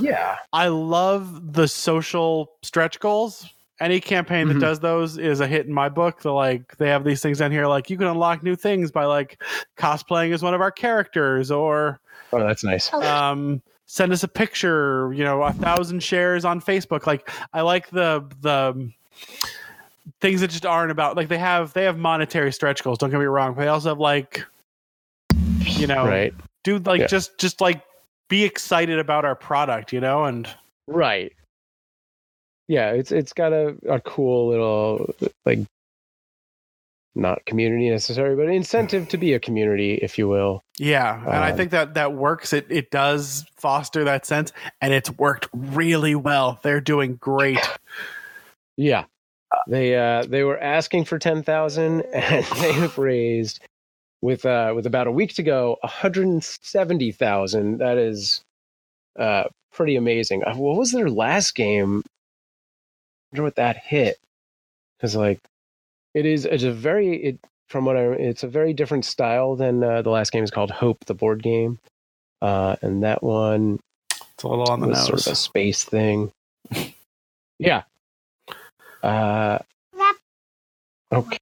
yeah 0.00 0.36
I 0.52 0.68
love 0.68 1.52
the 1.54 1.66
social 1.68 2.52
stretch 2.62 3.00
goals. 3.00 3.48
Any 3.80 4.00
campaign 4.00 4.48
that 4.48 4.58
does 4.58 4.80
those 4.80 5.18
is 5.18 5.40
a 5.40 5.46
hit 5.46 5.66
in 5.66 5.72
my 5.72 5.88
book. 5.88 6.22
The 6.22 6.32
like 6.32 6.76
they 6.78 6.88
have 6.88 7.04
these 7.04 7.22
things 7.22 7.38
down 7.38 7.52
here, 7.52 7.66
like 7.66 7.88
you 7.90 7.96
can 7.96 8.08
unlock 8.08 8.42
new 8.42 8.56
things 8.56 8.90
by 8.90 9.04
like 9.04 9.40
cosplaying 9.76 10.32
as 10.32 10.42
one 10.42 10.54
of 10.54 10.60
our 10.60 10.72
characters, 10.72 11.50
or 11.50 12.00
oh 12.32 12.40
that's 12.40 12.64
nice 12.64 12.92
um, 12.92 13.62
send 13.86 14.12
us 14.12 14.24
a 14.24 14.28
picture. 14.28 15.12
You 15.12 15.22
know, 15.22 15.42
a 15.42 15.52
thousand 15.52 16.02
shares 16.02 16.44
on 16.44 16.60
Facebook. 16.60 17.06
Like 17.06 17.30
I 17.52 17.60
like 17.60 17.88
the 17.90 18.24
the 18.40 18.90
things 20.20 20.40
that 20.40 20.48
just 20.48 20.66
aren't 20.66 20.90
about 20.90 21.16
like 21.16 21.28
they 21.28 21.38
have 21.38 21.72
they 21.72 21.84
have 21.84 21.98
monetary 21.98 22.52
stretch 22.52 22.82
goals. 22.82 22.98
Don't 22.98 23.10
get 23.10 23.20
me 23.20 23.26
wrong, 23.26 23.54
but 23.54 23.62
they 23.62 23.68
also 23.68 23.90
have 23.90 24.00
like 24.00 24.44
you 25.60 25.86
know, 25.86 26.04
right 26.04 26.34
dude, 26.64 26.86
like 26.86 27.00
Yeah. 27.00 27.06
just 27.06 27.38
just 27.38 27.60
like 27.60 27.82
be 28.28 28.44
excited 28.44 28.98
about 28.98 29.24
our 29.24 29.34
product, 29.34 29.92
you 29.92 30.00
know, 30.00 30.24
and 30.24 30.48
Right. 30.86 31.32
Yeah, 32.68 32.90
it's 32.92 33.10
it's 33.12 33.32
got 33.32 33.52
a, 33.52 33.76
a 33.88 34.00
cool 34.00 34.48
little 34.48 35.14
like 35.46 35.60
not 37.14 37.44
community 37.46 37.90
necessary, 37.90 38.36
but 38.36 38.48
incentive 38.48 39.08
to 39.08 39.16
be 39.16 39.32
a 39.32 39.40
community, 39.40 39.94
if 39.94 40.18
you 40.18 40.28
will. 40.28 40.62
Yeah, 40.78 41.18
and 41.20 41.30
I 41.44 41.50
Um, 41.50 41.56
think 41.56 41.70
that 41.72 41.94
that 41.94 42.12
works. 42.12 42.52
It 42.52 42.66
it 42.70 42.90
does 42.90 43.44
foster 43.56 44.04
that 44.04 44.26
sense, 44.26 44.52
and 44.80 44.92
it's 44.92 45.10
worked 45.10 45.48
really 45.52 46.14
well. 46.14 46.60
They're 46.62 46.80
doing 46.80 47.16
great. 47.16 47.58
Yeah. 48.76 49.04
They 49.66 49.96
uh 49.96 50.24
they 50.26 50.44
were 50.44 50.58
asking 50.60 51.06
for 51.06 51.18
ten 51.18 51.42
thousand 51.42 52.02
and 52.12 52.44
they 52.60 52.72
have 52.74 52.98
raised 52.98 53.60
with 54.20 54.44
uh 54.44 54.72
with 54.76 54.84
about 54.86 55.06
a 55.06 55.10
week 55.12 55.34
to 55.34 55.42
go, 55.42 55.78
hundred 55.82 56.26
and 56.26 56.44
seventy 56.44 57.10
thousand. 57.12 57.78
That 57.78 57.96
is 57.96 58.42
uh 59.18 59.44
pretty 59.72 59.96
amazing. 59.96 60.44
Uh, 60.44 60.54
What 60.54 60.76
was 60.76 60.92
their 60.92 61.08
last 61.08 61.54
game? 61.54 62.02
I 63.32 63.36
wonder 63.36 63.44
what 63.44 63.56
that 63.56 63.76
hit. 63.78 64.18
Because 64.98 65.16
like 65.16 65.40
it 66.14 66.26
is 66.26 66.44
it's 66.46 66.64
a 66.64 66.72
very 66.72 67.16
it 67.16 67.38
from 67.68 67.84
what 67.84 67.96
I 67.96 68.02
it's 68.12 68.44
a 68.44 68.48
very 68.48 68.72
different 68.74 69.04
style 69.04 69.56
than 69.56 69.84
uh, 69.84 70.02
the 70.02 70.10
last 70.10 70.32
game 70.32 70.44
is 70.44 70.50
called 70.50 70.70
Hope, 70.70 71.04
the 71.06 71.14
board 71.14 71.42
game. 71.42 71.78
Uh 72.42 72.76
and 72.82 73.02
that 73.04 73.22
one 73.22 73.80
It's 74.34 74.44
a 74.44 74.48
little 74.48 74.70
on 74.70 74.80
the 74.80 74.88
nose. 74.88 75.06
sort 75.06 75.26
of 75.26 75.32
a 75.32 75.36
space 75.36 75.84
thing. 75.84 76.32
yeah. 77.58 77.82
Uh, 79.02 79.58
okay. 81.12 81.38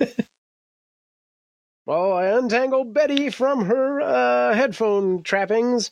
well, 1.86 2.12
I 2.14 2.26
untangled 2.26 2.94
Betty 2.94 3.30
from 3.30 3.66
her 3.66 4.00
uh, 4.00 4.54
headphone 4.54 5.22
trappings. 5.22 5.90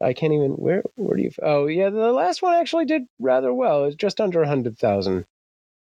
I 0.00 0.12
can't 0.12 0.32
even. 0.32 0.52
Where? 0.52 0.82
Where 0.96 1.16
do 1.16 1.22
you? 1.22 1.30
Oh, 1.42 1.66
yeah. 1.66 1.90
The 1.90 2.12
last 2.12 2.40
one 2.42 2.54
actually 2.54 2.84
did 2.84 3.02
rather 3.18 3.52
well. 3.52 3.84
It's 3.84 3.96
just 3.96 4.20
under 4.20 4.42
a 4.42 4.48
hundred 4.48 4.78
thousand. 4.78 5.24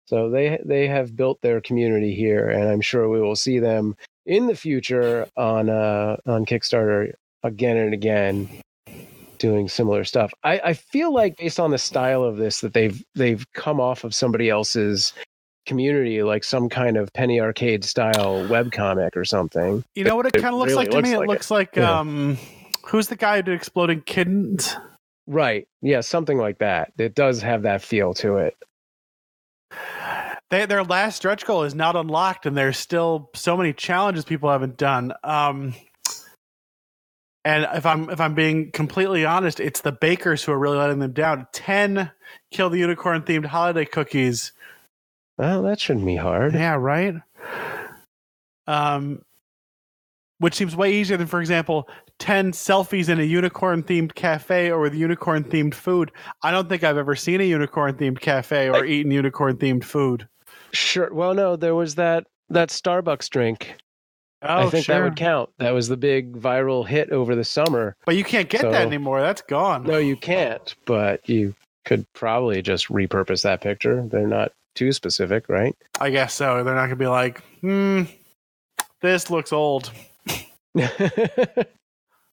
So 0.07 0.31
they 0.31 0.59
they 0.65 0.87
have 0.88 1.15
built 1.17 1.41
their 1.43 1.61
community 1.61 2.15
here, 2.15 2.49
and 2.49 2.69
I'm 2.69 2.81
sure 2.81 3.09
we 3.09 3.21
will 3.21 3.37
see 3.37 3.59
them 3.59 3.97
in 4.25 4.47
the 4.47 4.57
future 4.57 5.27
on 5.37 5.69
uh, 5.69 6.17
on 6.27 6.47
Kickstarter 6.47 7.12
again 7.43 7.77
and 7.77 7.93
again 7.93 8.49
doing 9.38 9.69
similar 9.69 10.03
stuff. 10.05 10.33
I, 10.43 10.59
I 10.65 10.73
feel 10.73 11.12
like 11.12 11.37
based 11.37 11.61
on 11.61 11.71
the 11.71 11.79
style 11.79 12.25
of 12.25 12.38
this 12.38 12.61
that 12.62 12.73
they've 12.73 13.05
they've 13.15 13.45
come 13.53 13.81
off 13.81 14.03
of 14.05 14.15
somebody 14.15 14.49
else's 14.49 15.12
community, 15.67 16.23
like 16.23 16.43
some 16.43 16.71
kind 16.71 16.97
of 16.97 17.12
penny 17.12 17.41
arcade 17.41 17.85
style 17.85 18.47
webcomic 18.49 19.15
or 19.15 19.25
something. 19.27 19.85
You 19.95 20.05
know 20.05 20.17
what 20.17 20.25
it, 20.27 20.37
It 20.37 20.41
kind 20.41 20.55
of 20.55 20.59
looks 20.59 20.71
really 20.73 20.87
like 20.87 20.91
to 20.91 20.97
looks 20.97 21.09
me? 21.11 21.17
like 21.17 21.21
it 21.21 21.25
it. 21.25 21.29
looks 21.29 21.50
like 21.50 21.77
Yeah. 21.77 22.00
um, 22.00 22.38
who's 22.88 23.09
the 23.09 23.16
guy 23.16 23.37
who 23.37 23.42
did 23.42 23.54
Exploding 23.54 24.02
Kittens? 24.02 24.76
Right. 25.26 25.68
Yeah, 25.83 26.00
something 26.00 26.38
like 26.38 26.59
that. 26.59 26.92
It 26.99 27.14
does 27.14 27.42
have 27.42 27.62
that 27.62 27.83
feel 27.83 28.14
to 28.14 28.37
it. 28.38 28.57
They, 30.50 30.64
their 30.64 30.83
last 30.83 31.16
stretch 31.16 31.45
goal 31.45 31.64
is 31.64 31.75
not 31.75 31.95
unlocked, 31.95 32.47
and 32.47 32.57
there's 32.57 32.78
still 32.78 33.30
so 33.35 33.57
many 33.57 33.75
challenges 33.75 34.25
people 34.25 34.50
haven't 34.50 34.78
done. 34.78 35.12
Um, 35.23 35.75
and 37.45 37.68
if 37.75 37.85
I'm 37.85 38.09
if 38.09 38.21
I'm 38.21 38.35
being 38.35 38.71
completely 38.71 39.26
honest, 39.26 39.61
it's 39.61 39.83
the 39.83 39.92
bakers 39.92 40.42
who 40.42 40.52
are 40.52 40.59
really 40.59 40.78
letting 40.78 41.00
them 41.00 41.12
down. 41.12 41.47
Ten 41.52 42.11
kill 42.50 42.71
the 42.71 42.78
unicorn 42.78 43.23
themed 43.23 43.45
holiday 43.45 43.85
cookies. 43.85 44.52
Well, 45.37 45.62
that 45.62 45.78
shouldn't 45.78 46.07
be 46.07 46.16
hard. 46.16 46.54
Yeah, 46.54 46.75
right. 46.75 47.14
Um, 48.66 49.23
which 50.38 50.54
seems 50.54 50.75
way 50.75 50.95
easier 50.95 51.16
than, 51.16 51.26
for 51.26 51.40
example, 51.40 51.88
ten 52.18 52.52
selfies 52.52 53.08
in 53.08 53.20
a 53.20 53.25
unicorn 53.25 53.82
themed 53.82 54.14
cafe 54.14 54.70
or 54.70 54.80
with 54.80 54.94
unicorn 54.94 55.44
themed 55.44 55.75
food. 55.75 56.10
I 56.42 56.50
don't 56.50 56.68
think 56.68 56.84
I've 56.84 56.96
ever 56.96 57.14
seen 57.16 57.40
a 57.40 57.44
unicorn 57.44 57.94
themed 57.94 58.20
cafe 58.20 58.68
or 58.68 58.84
eaten 58.84 59.10
unicorn 59.12 59.56
themed 59.56 59.84
food. 59.84 60.28
Sure. 60.72 61.12
Well, 61.12 61.34
no, 61.34 61.56
there 61.56 61.75
was 61.75 61.94
that 61.96 62.26
that 62.50 62.68
Starbucks 62.70 63.28
drink. 63.30 63.76
Oh, 64.42 64.66
I 64.66 64.70
think 64.70 64.87
that 64.87 65.02
would 65.02 65.16
count. 65.16 65.50
That 65.58 65.72
was 65.72 65.88
the 65.88 65.96
big 65.96 66.34
viral 66.40 66.87
hit 66.87 67.10
over 67.10 67.34
the 67.34 67.42
summer. 67.44 67.96
But 68.06 68.14
you 68.16 68.22
can't 68.22 68.48
get 68.48 68.60
So- 68.60 68.70
that 68.70 68.87
anymore. 68.87 69.20
That's 69.20 69.42
gone. 69.42 69.82
No, 69.84 69.98
you 69.98 70.16
can't, 70.16 70.75
but 70.84 71.28
you 71.28 71.54
could 71.84 72.06
probably 72.12 72.62
just 72.62 72.88
repurpose 72.88 73.42
that 73.42 73.60
picture. 73.62 74.02
They're 74.06 74.26
not 74.28 74.52
too 74.76 74.92
specific, 74.92 75.48
right? 75.48 75.75
I 76.00 76.10
guess 76.10 76.34
so. 76.34 76.62
They're 76.62 76.75
not 76.75 76.82
going 76.87 76.90
to 76.90 76.96
be 76.96 77.06
like, 77.08 77.42
hmm, 77.62 78.02
this 79.00 79.28
looks 79.30 79.52
old. 79.52 79.90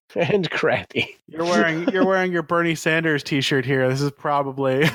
and 0.15 0.49
crappy. 0.49 1.17
You're 1.27 1.45
wearing 1.45 1.87
you're 1.93 2.05
wearing 2.05 2.31
your 2.31 2.43
Bernie 2.43 2.75
Sanders 2.75 3.23
T-shirt 3.23 3.65
here. 3.65 3.87
This 3.89 4.01
is 4.01 4.11
probably 4.11 4.89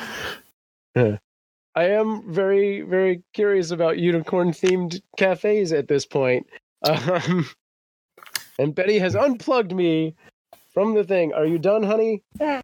I 0.96 1.84
am 1.84 2.32
very, 2.32 2.80
very 2.82 3.22
curious 3.32 3.70
about 3.70 3.98
unicorn 3.98 4.50
themed 4.50 5.00
cafes 5.16 5.72
at 5.72 5.88
this 5.88 6.04
point. 6.04 6.46
Um, 6.82 7.48
and 8.58 8.74
Betty 8.74 8.98
has 8.98 9.14
unplugged 9.14 9.72
me 9.72 10.14
from 10.72 10.94
the 10.94 11.04
thing. 11.04 11.32
Are 11.32 11.46
you 11.46 11.58
done, 11.58 11.82
honey? 11.82 12.22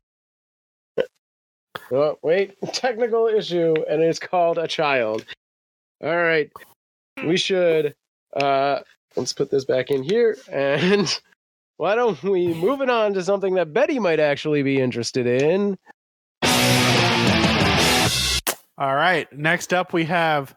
Oh, 1.93 2.19
wait, 2.23 2.57
technical 2.73 3.29
issue, 3.29 3.75
and 3.89 4.03
it's 4.03 4.19
called 4.19 4.59
a 4.59 4.67
child. 4.67 5.25
All 6.03 6.17
right, 6.17 6.51
we 7.25 7.37
should. 7.37 7.95
Uh, 8.35 8.81
let's 9.15 9.33
put 9.33 9.53
this 9.53 9.65
back 9.65 9.91
in 9.91 10.03
here, 10.03 10.37
and 10.51 11.21
why 11.77 11.95
don't 11.95 12.23
we 12.23 12.49
move 12.55 12.81
it 12.81 12.91
on 12.91 13.15
to 13.15 13.23
something 13.23 13.55
that 13.55 13.73
Betty 13.73 13.99
might 13.99 14.21
actually 14.21 14.63
be 14.63 14.81
interested 14.81 15.27
in? 15.27 15.77
all 18.79 18.95
right. 18.95 19.31
Next 19.33 19.75
up, 19.75 19.93
we 19.93 20.05
have 20.05 20.57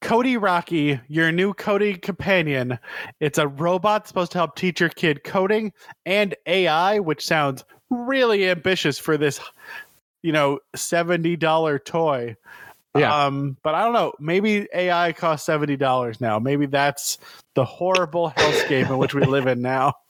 Codey 0.00 0.40
Rocky, 0.40 1.00
your 1.08 1.30
new 1.30 1.52
coding 1.52 1.98
companion. 2.00 2.78
It's 3.20 3.38
a 3.38 3.48
robot 3.48 4.08
supposed 4.08 4.32
to 4.32 4.38
help 4.38 4.56
teach 4.56 4.80
your 4.80 4.88
kid 4.88 5.24
coding 5.24 5.72
and 6.06 6.34
AI, 6.46 7.00
which 7.00 7.26
sounds 7.26 7.64
really 7.90 8.48
ambitious 8.48 8.98
for 8.98 9.18
this, 9.18 9.40
you 10.22 10.32
know, 10.32 10.60
seventy 10.74 11.36
dollar 11.36 11.78
toy. 11.78 12.36
Yeah. 12.96 13.26
Um, 13.26 13.56
but 13.62 13.74
I 13.74 13.84
don't 13.84 13.92
know. 13.92 14.14
Maybe 14.18 14.66
AI 14.74 15.12
costs 15.12 15.44
seventy 15.44 15.76
dollars 15.76 16.20
now. 16.20 16.38
Maybe 16.38 16.66
that's 16.66 17.18
the 17.54 17.64
horrible 17.64 18.30
hellscape 18.30 18.90
in 18.90 18.98
which 18.98 19.14
we 19.14 19.22
live 19.24 19.46
in 19.46 19.60
now. 19.60 19.94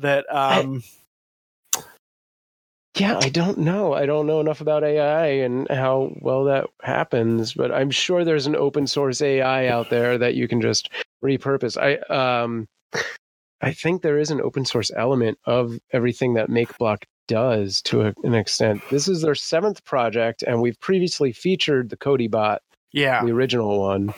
That 0.00 0.24
um, 0.34 0.82
Yeah, 2.96 3.18
I 3.18 3.28
don't 3.28 3.58
know. 3.58 3.94
I 3.94 4.04
don't 4.04 4.26
know 4.26 4.40
enough 4.40 4.60
about 4.60 4.82
AI 4.82 5.26
and 5.26 5.68
how 5.70 6.12
well 6.20 6.44
that 6.44 6.66
happens, 6.82 7.54
but 7.54 7.72
I'm 7.72 7.90
sure 7.90 8.24
there's 8.24 8.46
an 8.46 8.56
open 8.56 8.86
source 8.86 9.22
AI 9.22 9.68
out 9.68 9.90
there 9.90 10.18
that 10.18 10.34
you 10.34 10.48
can 10.48 10.60
just 10.60 10.90
repurpose. 11.24 11.78
I 11.78 11.96
um 12.42 12.66
I 13.62 13.72
think 13.72 14.02
there 14.02 14.18
is 14.18 14.30
an 14.30 14.40
open 14.40 14.64
source 14.64 14.90
element 14.96 15.38
of 15.44 15.78
everything 15.92 16.34
that 16.34 16.48
Makeblock 16.48 17.04
does 17.28 17.80
to 17.82 18.02
a, 18.02 18.14
an 18.24 18.34
extent. 18.34 18.82
This 18.90 19.06
is 19.06 19.22
their 19.22 19.34
seventh 19.34 19.84
project, 19.84 20.42
and 20.42 20.60
we've 20.60 20.80
previously 20.80 21.32
featured 21.32 21.90
the 21.90 21.96
CodeyBot, 21.96 22.58
yeah, 22.92 23.24
the 23.24 23.30
original 23.30 23.80
one, 23.80 24.12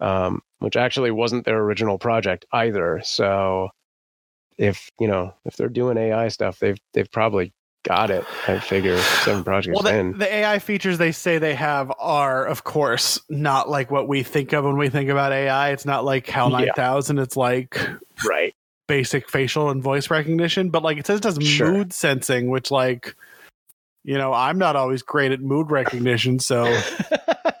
um, 0.00 0.42
which 0.60 0.76
actually 0.76 1.10
wasn't 1.10 1.44
their 1.44 1.58
original 1.58 1.98
project 1.98 2.44
either. 2.52 3.00
So 3.04 3.70
if 4.58 4.90
you 4.98 5.08
know 5.08 5.34
if 5.44 5.56
they're 5.56 5.68
doing 5.68 5.96
AI 5.98 6.28
stuff, 6.28 6.58
they've 6.58 6.78
they've 6.92 7.10
probably 7.10 7.52
got 7.84 8.10
it. 8.10 8.24
I 8.48 8.58
figure 8.58 8.98
seven 8.98 9.44
projects 9.44 9.80
well, 9.80 9.94
in. 9.94 10.12
the, 10.12 10.18
the 10.18 10.34
AI 10.34 10.58
features 10.58 10.98
they 10.98 11.12
say 11.12 11.38
they 11.38 11.54
have 11.54 11.92
are, 12.00 12.44
of 12.44 12.64
course, 12.64 13.20
not 13.28 13.68
like 13.68 13.90
what 13.92 14.08
we 14.08 14.24
think 14.24 14.52
of 14.52 14.64
when 14.64 14.76
we 14.76 14.88
think 14.88 15.08
about 15.08 15.32
AI. 15.32 15.70
It's 15.70 15.84
not 15.86 16.04
like 16.04 16.26
HAL 16.26 16.50
Yeah. 16.50 16.66
9000. 16.66 17.18
It's 17.20 17.36
like 17.36 17.78
right. 18.26 18.52
basic 18.88 19.30
facial 19.30 19.70
and 19.70 19.80
voice 19.82 20.10
recognition, 20.10 20.70
but 20.70 20.82
like 20.82 20.98
it 20.98 21.06
says 21.06 21.18
it 21.18 21.22
does 21.22 21.38
Sure. 21.40 21.70
mood 21.72 21.92
sensing, 21.92 22.50
which 22.50 22.70
like 22.72 23.14
you 24.04 24.18
know 24.18 24.32
I'm 24.32 24.58
not 24.58 24.74
always 24.76 25.02
great 25.02 25.30
at 25.32 25.40
mood 25.40 25.70
recognition, 25.70 26.38
so 26.40 26.64
uh, 26.64 27.52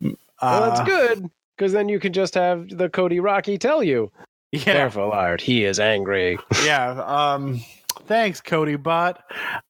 well, 0.00 0.70
that's 0.70 0.88
good 0.88 1.28
because 1.56 1.72
then 1.72 1.88
you 1.88 1.98
can 1.98 2.12
just 2.12 2.34
have 2.34 2.68
the 2.68 2.88
Codey 2.88 3.22
Rocky 3.22 3.58
tell 3.58 3.82
you. 3.82 4.12
Yeah, 4.54 4.72
Careful, 4.72 5.10
Art. 5.12 5.40
He 5.40 5.64
is 5.64 5.78
angry. 5.80 6.38
yeah. 6.64 6.90
Um, 7.02 7.60
thanks, 8.06 8.40
Codey 8.40 8.80
Bot. 8.82 9.22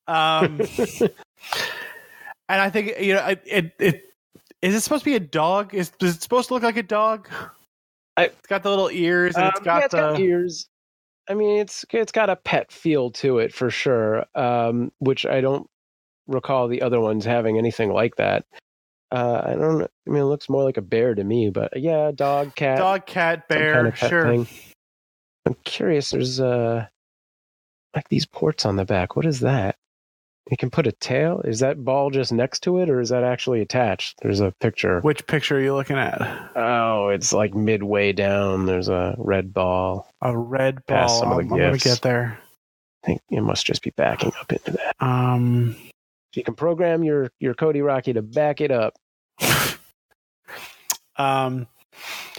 Um, 0.06 0.60
and 2.48 2.60
I 2.60 2.70
think 2.70 2.98
you 3.00 3.14
know 3.14 3.26
it, 3.26 3.42
it. 3.46 3.72
It 3.78 4.04
is 4.62 4.74
it 4.74 4.80
supposed 4.80 5.04
to 5.04 5.10
be 5.10 5.16
a 5.16 5.20
dog? 5.20 5.74
Is, 5.74 5.92
is 6.00 6.16
it 6.16 6.22
supposed 6.22 6.48
to 6.48 6.54
look 6.54 6.62
like 6.62 6.78
a 6.78 6.82
dog? 6.82 7.28
I- 8.16 8.26
it's 8.26 8.46
got 8.46 8.62
the 8.62 8.70
little 8.70 8.88
ears 8.90 9.34
and 9.34 9.44
Um, 9.44 9.50
it's 9.54 9.60
got 9.60 9.78
yeah, 9.80 9.84
it's 9.84 9.92
the. 9.92 10.00
got 10.00 10.20
ears. 10.20 10.68
I 11.28 11.34
mean, 11.34 11.60
it's 11.60 11.84
it's 11.90 12.12
got 12.12 12.30
a 12.30 12.36
pet 12.36 12.70
feel 12.72 13.10
to 13.12 13.38
it 13.38 13.52
for 13.52 13.70
sure, 13.70 14.24
um, 14.34 14.90
which 14.98 15.24
I 15.26 15.40
don't 15.40 15.66
recall 16.26 16.68
the 16.68 16.82
other 16.82 17.00
ones 17.00 17.24
having 17.24 17.58
anything 17.58 17.90
like 17.92 18.16
that. 18.16 18.44
Uh, 19.10 19.42
I 19.44 19.54
don't. 19.54 19.82
I 19.82 20.10
mean, 20.10 20.22
it 20.22 20.26
looks 20.26 20.48
more 20.48 20.64
like 20.64 20.76
a 20.76 20.82
bear 20.82 21.14
to 21.14 21.24
me, 21.24 21.50
but 21.50 21.76
yeah, 21.76 22.10
dog, 22.14 22.54
cat, 22.56 22.78
Dog, 22.78 23.06
cat, 23.06 23.48
bear, 23.48 23.74
kind 23.74 23.86
of 23.88 23.98
sure. 23.98 24.24
thing. 24.24 24.46
I'm 25.46 25.54
curious. 25.64 26.10
There's 26.10 26.40
uh, 26.40 26.86
like 27.94 28.08
these 28.08 28.26
ports 28.26 28.64
on 28.64 28.76
the 28.76 28.84
back. 28.84 29.16
What 29.16 29.26
is 29.26 29.40
that? 29.40 29.76
You 30.50 30.58
can 30.58 30.70
put 30.70 30.86
a 30.86 30.92
tail. 30.92 31.40
Is 31.40 31.60
that 31.60 31.82
ball 31.84 32.10
just 32.10 32.30
next 32.30 32.60
to 32.64 32.78
it, 32.78 32.90
or 32.90 33.00
is 33.00 33.08
that 33.08 33.24
actually 33.24 33.62
attached? 33.62 34.18
There's 34.22 34.40
a 34.40 34.52
picture. 34.60 35.00
Which 35.00 35.26
picture 35.26 35.56
are 35.56 35.60
you 35.60 35.74
looking 35.74 35.96
at? 35.96 36.20
Oh, 36.54 37.08
it's 37.08 37.32
like 37.32 37.54
midway 37.54 38.12
down. 38.12 38.66
There's 38.66 38.88
a 38.88 39.14
red 39.16 39.54
ball. 39.54 40.06
A 40.20 40.36
red 40.36 40.84
ball. 40.86 41.08
Some 41.08 41.32
of 41.32 41.38
the 41.38 41.44
I'm, 41.44 41.52
I'm 41.52 41.58
gonna 41.58 41.78
get 41.78 42.02
there. 42.02 42.38
I 43.02 43.06
think 43.06 43.22
it 43.30 43.40
must 43.40 43.64
just 43.64 43.82
be 43.82 43.90
backing 43.96 44.32
up 44.38 44.52
into 44.52 44.72
that. 44.72 44.96
Um, 45.00 45.76
You 46.34 46.42
can 46.42 46.54
program 46.54 47.04
your 47.04 47.30
your 47.40 47.54
Codey 47.54 47.84
Rocky 47.84 48.12
to 48.12 48.20
back 48.22 48.60
it 48.60 48.70
up. 48.70 48.94
um, 51.16 51.66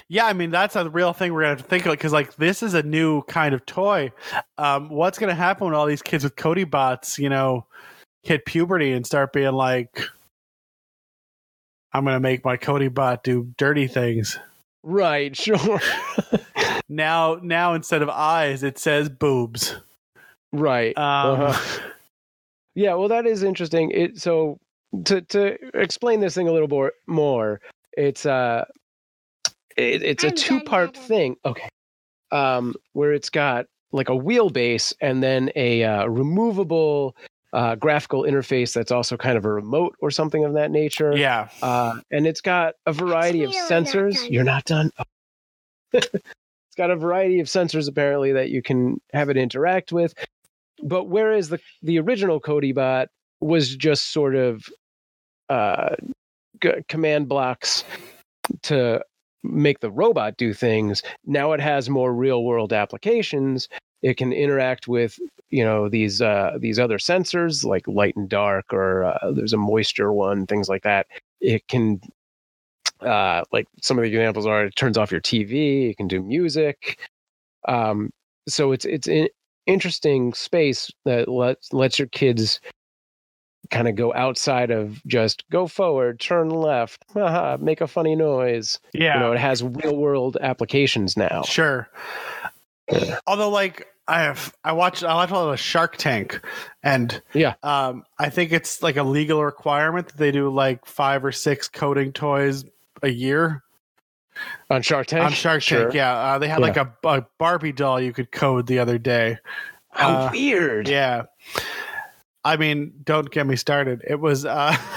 yeah, 0.10 0.26
I 0.26 0.34
mean 0.34 0.52
that's 0.52 0.76
a 0.76 0.90
real 0.90 1.14
thing 1.14 1.34
we're 1.34 1.42
gonna 1.42 1.56
have 1.56 1.62
to 1.62 1.68
think 1.68 1.86
of 1.86 1.92
because 1.94 2.14
like 2.14 2.36
this 2.36 2.64
is 2.64 2.74
a 2.74 2.84
new 2.84 3.22
kind 3.24 3.54
of 3.56 3.66
toy. 3.66 4.12
Um, 4.58 4.90
what's 4.90 5.18
gonna 5.18 5.36
happen 5.36 5.66
when 5.66 5.74
all 5.76 5.86
these 5.86 6.02
kids 6.02 6.24
with 6.24 6.36
Codey 6.36 6.70
bots, 6.70 7.18
you 7.20 7.30
know, 7.30 7.66
hit 8.24 8.46
puberty 8.46 8.92
and 8.92 9.06
start 9.06 9.34
being 9.34 9.54
like, 9.54 10.02
"I'm 11.94 12.06
gonna 12.06 12.20
make 12.20 12.46
my 12.46 12.58
Codey 12.58 12.94
bot 12.94 13.24
do 13.24 13.54
dirty 13.58 13.88
things." 13.88 14.38
Right, 14.84 15.36
sure. 15.36 15.82
Now, 16.88 17.40
now 17.42 17.74
instead 17.74 18.02
of 18.04 18.10
eyes, 18.10 18.62
it 18.62 18.78
says 18.78 19.10
boobs. 19.10 19.76
right. 20.52 20.96
Um, 20.98 21.42
Uh-huh. 21.42 21.82
Yeah, 22.76 22.94
well, 22.96 23.08
that 23.08 23.26
is 23.26 23.42
interesting. 23.42 23.90
It 23.92 24.20
so 24.20 24.60
to 25.06 25.22
to 25.22 25.58
explain 25.74 26.20
this 26.20 26.36
thing 26.36 26.48
a 26.48 26.52
little 26.52 26.68
more 26.68 26.92
more. 27.08 27.62
It's 27.98 28.26
uh, 28.26 28.66
it, 29.78 30.04
it's 30.04 30.24
a 30.24 30.28
I'm 30.28 30.36
two 30.36 30.62
part 30.62 30.96
thing. 30.96 31.36
Okay, 31.46 31.70
um, 32.32 32.76
where 32.94 33.14
it's 33.14 33.30
got 33.30 33.66
like 33.92 34.10
a 34.10 34.14
wheelbase 34.14 34.94
and 35.02 35.24
then 35.24 35.52
a 35.56 35.84
uh, 35.84 36.06
removable 36.08 37.16
uh, 37.54 37.76
graphical 37.76 38.24
interface 38.24 38.74
that's 38.74 38.92
also 38.92 39.16
kind 39.16 39.38
of 39.38 39.46
a 39.46 39.52
remote 39.52 39.96
or 40.02 40.12
something 40.12 40.44
of 40.44 40.54
that 40.54 40.72
nature. 40.72 41.16
Yeah, 41.16 41.48
Uh, 41.62 42.00
and 42.12 42.28
it's 42.28 42.42
got 42.42 42.76
a 42.86 42.92
variety 42.92 43.44
of 43.44 43.52
really 43.52 43.60
not 43.62 43.72
sensors. 43.72 44.30
You're 44.30 44.44
not 44.44 44.66
done. 44.66 44.92
Oh. 45.00 45.04
it's 45.94 46.76
got 46.76 46.92
a 46.92 46.98
variety 46.98 47.40
of 47.40 47.48
sensors 47.48 47.88
apparently 47.88 48.34
that 48.34 48.50
you 48.50 48.62
can 48.62 49.00
have 49.14 49.30
it 49.30 49.38
interact 49.38 49.94
with. 49.94 50.14
But 50.84 51.06
whereas 51.06 51.48
the 51.48 51.60
the 51.82 52.00
original 52.00 52.42
Codey 52.42 52.76
bot 52.76 53.08
was 53.40 53.74
just 53.78 54.12
sort 54.12 54.36
of 54.36 54.66
uh, 55.48 55.96
g- 56.62 56.84
command 56.90 57.30
blocks 57.30 57.86
to 58.64 59.02
make 59.52 59.80
the 59.80 59.92
robot 59.92 60.38
do 60.38 60.54
things. 60.54 61.04
Now 61.26 61.54
it 61.54 61.60
has 61.60 61.90
more 61.90 62.14
real 62.14 62.44
world 62.44 62.74
applications. 62.74 63.68
It 64.02 64.18
can 64.18 64.34
interact 64.34 64.88
with 64.88 65.18
you 65.50 65.64
know 65.64 65.90
these 65.90 66.22
uh, 66.22 66.58
these 66.60 66.80
other 66.80 66.98
sensors 66.98 67.64
like 67.64 67.88
light 67.88 68.16
and 68.16 68.30
dark, 68.30 68.74
or 68.74 69.06
uh, 69.06 69.32
there's 69.32 69.54
a 69.54 69.58
moisture 69.58 70.12
one, 70.12 70.46
things 70.46 70.70
like 70.70 70.84
that. 70.84 71.08
It 71.42 71.68
can 71.68 72.02
uh, 73.02 73.44
like 73.52 73.68
some 73.82 73.98
of 73.98 74.04
the 74.04 74.10
examples 74.10 74.46
are 74.46 74.66
it 74.66 74.76
turns 74.76 74.98
off 74.98 75.12
your 75.12 75.22
TV. 75.22 75.90
It 75.90 75.98
can 75.98 76.08
do 76.08 76.22
music. 76.22 77.00
Um, 77.68 78.12
so 78.48 78.72
it's 78.72 78.86
it's 78.86 79.08
an 79.08 79.28
interesting 79.66 80.34
space 80.34 80.92
that 81.06 81.28
lets 81.28 81.74
lets 81.74 82.00
your 82.00 82.08
kids 82.10 82.60
kind 83.72 83.88
of 83.88 83.96
go 83.96 84.14
outside 84.14 84.72
of 84.72 85.02
just 85.06 85.44
go 85.50 85.68
forward, 85.68 86.20
turn 86.20 86.50
left, 86.50 87.04
haha, 87.14 87.58
make 87.60 87.82
a 87.82 87.88
funny 87.88 88.16
noise. 88.16 88.80
Yeah. 88.94 89.16
You 89.16 89.20
know, 89.22 89.32
it 89.34 89.40
has 89.40 89.64
real 89.64 89.96
world 89.96 90.38
applications 90.42 91.16
now. 91.18 91.44
Sure. 91.44 91.90
Although, 93.26 93.50
like, 93.50 93.88
I 94.08 94.22
have 94.22 94.54
I 94.64 94.74
watched 94.74 95.04
I 95.04 95.16
watched 95.16 95.32
a 95.32 95.36
lot 95.36 95.52
of 95.54 95.60
Shark 95.60 95.98
Tank, 95.98 96.40
and 96.84 97.20
Yeah. 97.34 97.56
um, 97.64 98.04
I 98.20 98.30
think 98.30 98.52
it's 98.52 98.84
like 98.84 98.98
a 98.98 99.04
legal 99.04 99.44
requirement 99.44 100.08
that 100.10 100.18
they 100.18 100.32
do 100.32 100.50
like 100.50 100.86
five 100.86 101.26
or 101.26 101.32
six 101.32 101.68
coding 101.68 102.14
toys 102.14 102.64
a 103.02 103.10
year 103.10 103.64
On 104.70 104.84
Shark 104.84 105.08
Tank? 105.08 105.26
on 105.26 105.32
Shark 105.32 105.64
Sure. 105.64 105.84
Tank. 105.86 105.96
Yeah, 105.96 106.14
uh, 106.16 106.38
they 106.38 106.48
had 106.48 106.60
like 106.62 106.78
a, 106.78 106.94
a 107.04 107.26
Barbie 107.40 107.72
doll 107.72 108.00
you 108.00 108.14
could 108.14 108.32
code 108.32 108.68
the 108.68 108.78
other 108.78 109.00
day. 109.00 109.40
How 109.90 110.28
Uh, 110.28 110.30
weird. 110.32 110.88
Yeah. 110.88 111.24
I 112.46 112.56
mean, 112.58 112.94
don't 113.04 113.30
get 113.30 113.46
me 113.46 113.56
started. 113.58 114.02
It 114.08 114.20
was 114.22 114.46
uh 114.46 114.78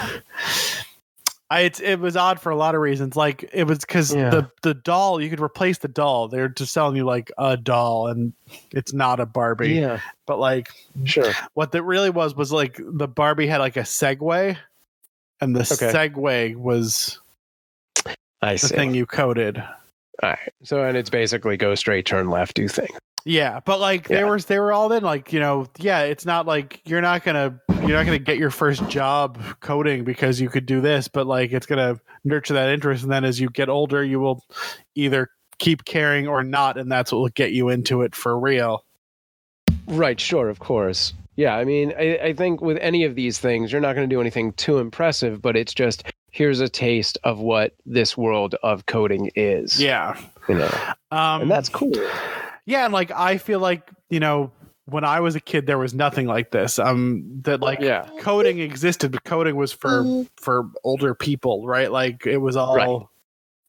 I 1.51 1.61
it's, 1.61 1.79
it 1.79 1.99
was 1.99 2.15
odd 2.15 2.39
for 2.39 2.51
a 2.51 2.55
lot 2.55 2.75
of 2.75 2.81
reasons. 2.81 3.15
Like 3.15 3.49
it 3.51 3.63
was 3.63 3.83
cuz 3.83 4.13
Yeah. 4.13 4.29
the 4.29 4.51
the 4.61 4.75
doll, 4.75 5.19
you 5.19 5.29
could 5.31 5.39
replace 5.41 5.79
the 5.79 5.87
doll. 5.87 6.27
They're 6.27 6.47
just 6.47 6.71
selling 6.73 6.95
you 6.95 7.05
like 7.05 7.31
a 7.39 7.57
doll 7.57 8.07
and 8.07 8.33
it's 8.71 8.93
not 8.93 9.19
a 9.19 9.25
Barbie. 9.25 9.69
Yeah, 9.73 9.99
But 10.27 10.37
like 10.39 10.69
sure. 11.05 11.31
what 11.55 11.71
that 11.71 11.81
really 11.83 12.11
was 12.11 12.35
was 12.35 12.51
like 12.51 12.79
the 12.79 13.07
Barbie 13.07 13.47
had 13.47 13.57
like 13.57 13.77
a 13.77 13.81
Segway 13.81 14.57
and 15.41 15.55
the 15.55 15.61
Okay. 15.61 15.91
Segway 15.91 16.55
was 16.55 17.19
I 18.43 18.53
the 18.53 18.59
see. 18.59 18.75
thing 18.75 18.93
you 18.93 19.07
coded. 19.07 19.57
All 20.21 20.29
right. 20.29 20.53
So, 20.63 20.83
and 20.83 20.95
it's 20.97 21.09
basically 21.09 21.57
go 21.57 21.73
straight, 21.75 22.05
turn 22.05 22.29
left, 22.29 22.53
do 22.53 22.67
thing. 22.67 22.89
Yeah, 23.29 23.59
but 23.63 23.79
like 23.79 24.07
they 24.07 24.23
were 24.23 24.39
they 24.39 24.57
were 24.57 24.73
all 24.73 24.91
in 24.91 25.03
like, 25.03 25.31
you 25.31 25.39
know, 25.39 25.67
yeah, 25.77 26.01
it's 26.01 26.25
not 26.25 26.47
like 26.47 26.81
you're 26.85 26.99
not 26.99 27.23
going 27.23 27.35
to 27.35 27.77
you're 27.87 28.03
not 28.03 28.11
to 28.11 28.17
get 28.17 28.39
your 28.39 28.49
first 28.49 28.89
job 28.89 29.39
coding 29.59 30.03
because 30.03 30.41
you 30.41 30.49
could 30.49 30.65
do 30.65 30.81
this, 30.81 31.07
but 31.07 31.27
like 31.27 31.51
it's 31.51 31.67
going 31.67 31.77
to 31.77 32.01
nurture 32.23 32.55
that 32.55 32.69
interest 32.69 33.03
and 33.03 33.11
then 33.11 33.23
as 33.23 33.39
you 33.39 33.49
get 33.51 33.69
older 33.69 34.03
you 34.03 34.19
will 34.19 34.43
either 34.95 35.29
keep 35.59 35.85
caring 35.85 36.27
or 36.27 36.43
not 36.43 36.77
and 36.77 36.91
that's 36.91 37.11
what 37.11 37.19
will 37.19 37.29
get 37.29 37.51
you 37.51 37.69
into 37.69 38.01
it 38.01 38.15
for 38.15 38.37
real. 38.37 38.83
Right, 39.85 40.19
sure, 40.19 40.49
of 40.49 40.57
course. 40.57 41.13
Yeah, 41.35 41.55
I 41.55 41.65
mean, 41.65 41.93
I, 41.97 42.17
I 42.17 42.33
think 42.33 42.61
with 42.61 42.79
any 42.81 43.03
of 43.03 43.13
these 43.13 43.37
things, 43.37 43.71
you're 43.71 43.79
not 43.79 43.95
going 43.95 44.09
to 44.09 44.13
do 44.13 44.19
anything 44.21 44.53
too 44.53 44.79
impressive, 44.79 45.39
but 45.39 45.55
it's 45.55 45.73
just 45.75 46.03
here's 46.31 46.59
a 46.61 46.69
taste 46.69 47.17
of 47.23 47.39
what 47.39 47.75
this 47.85 48.17
world 48.17 48.55
of 48.63 48.87
coding 48.87 49.31
is. 49.35 49.79
Yeah. 49.79 50.19
You 50.49 50.55
know, 50.55 50.69
Um 51.11 51.43
and 51.43 51.51
that's 51.51 51.69
cool. 51.69 51.91
Yeah, 52.65 52.83
and 52.85 52.93
like 52.93 53.11
I 53.11 53.37
feel 53.37 53.59
like, 53.59 53.89
you 54.09 54.19
know, 54.19 54.51
when 54.85 55.03
I 55.03 55.19
was 55.19 55.35
a 55.35 55.39
kid 55.39 55.67
there 55.67 55.77
was 55.77 55.93
nothing 55.93 56.25
like 56.27 56.51
this. 56.51 56.79
Um 56.79 57.41
that 57.43 57.61
like 57.61 57.79
Yeah. 57.79 58.09
coding 58.19 58.59
existed, 58.59 59.11
but 59.11 59.23
coding 59.23 59.55
was 59.55 59.71
for 59.71 60.25
for 60.37 60.69
older 60.83 61.13
people, 61.15 61.65
right? 61.67 61.91
Like 61.91 62.25
it 62.25 62.37
was 62.37 62.55
all 62.57 62.75
Right. 62.75 62.99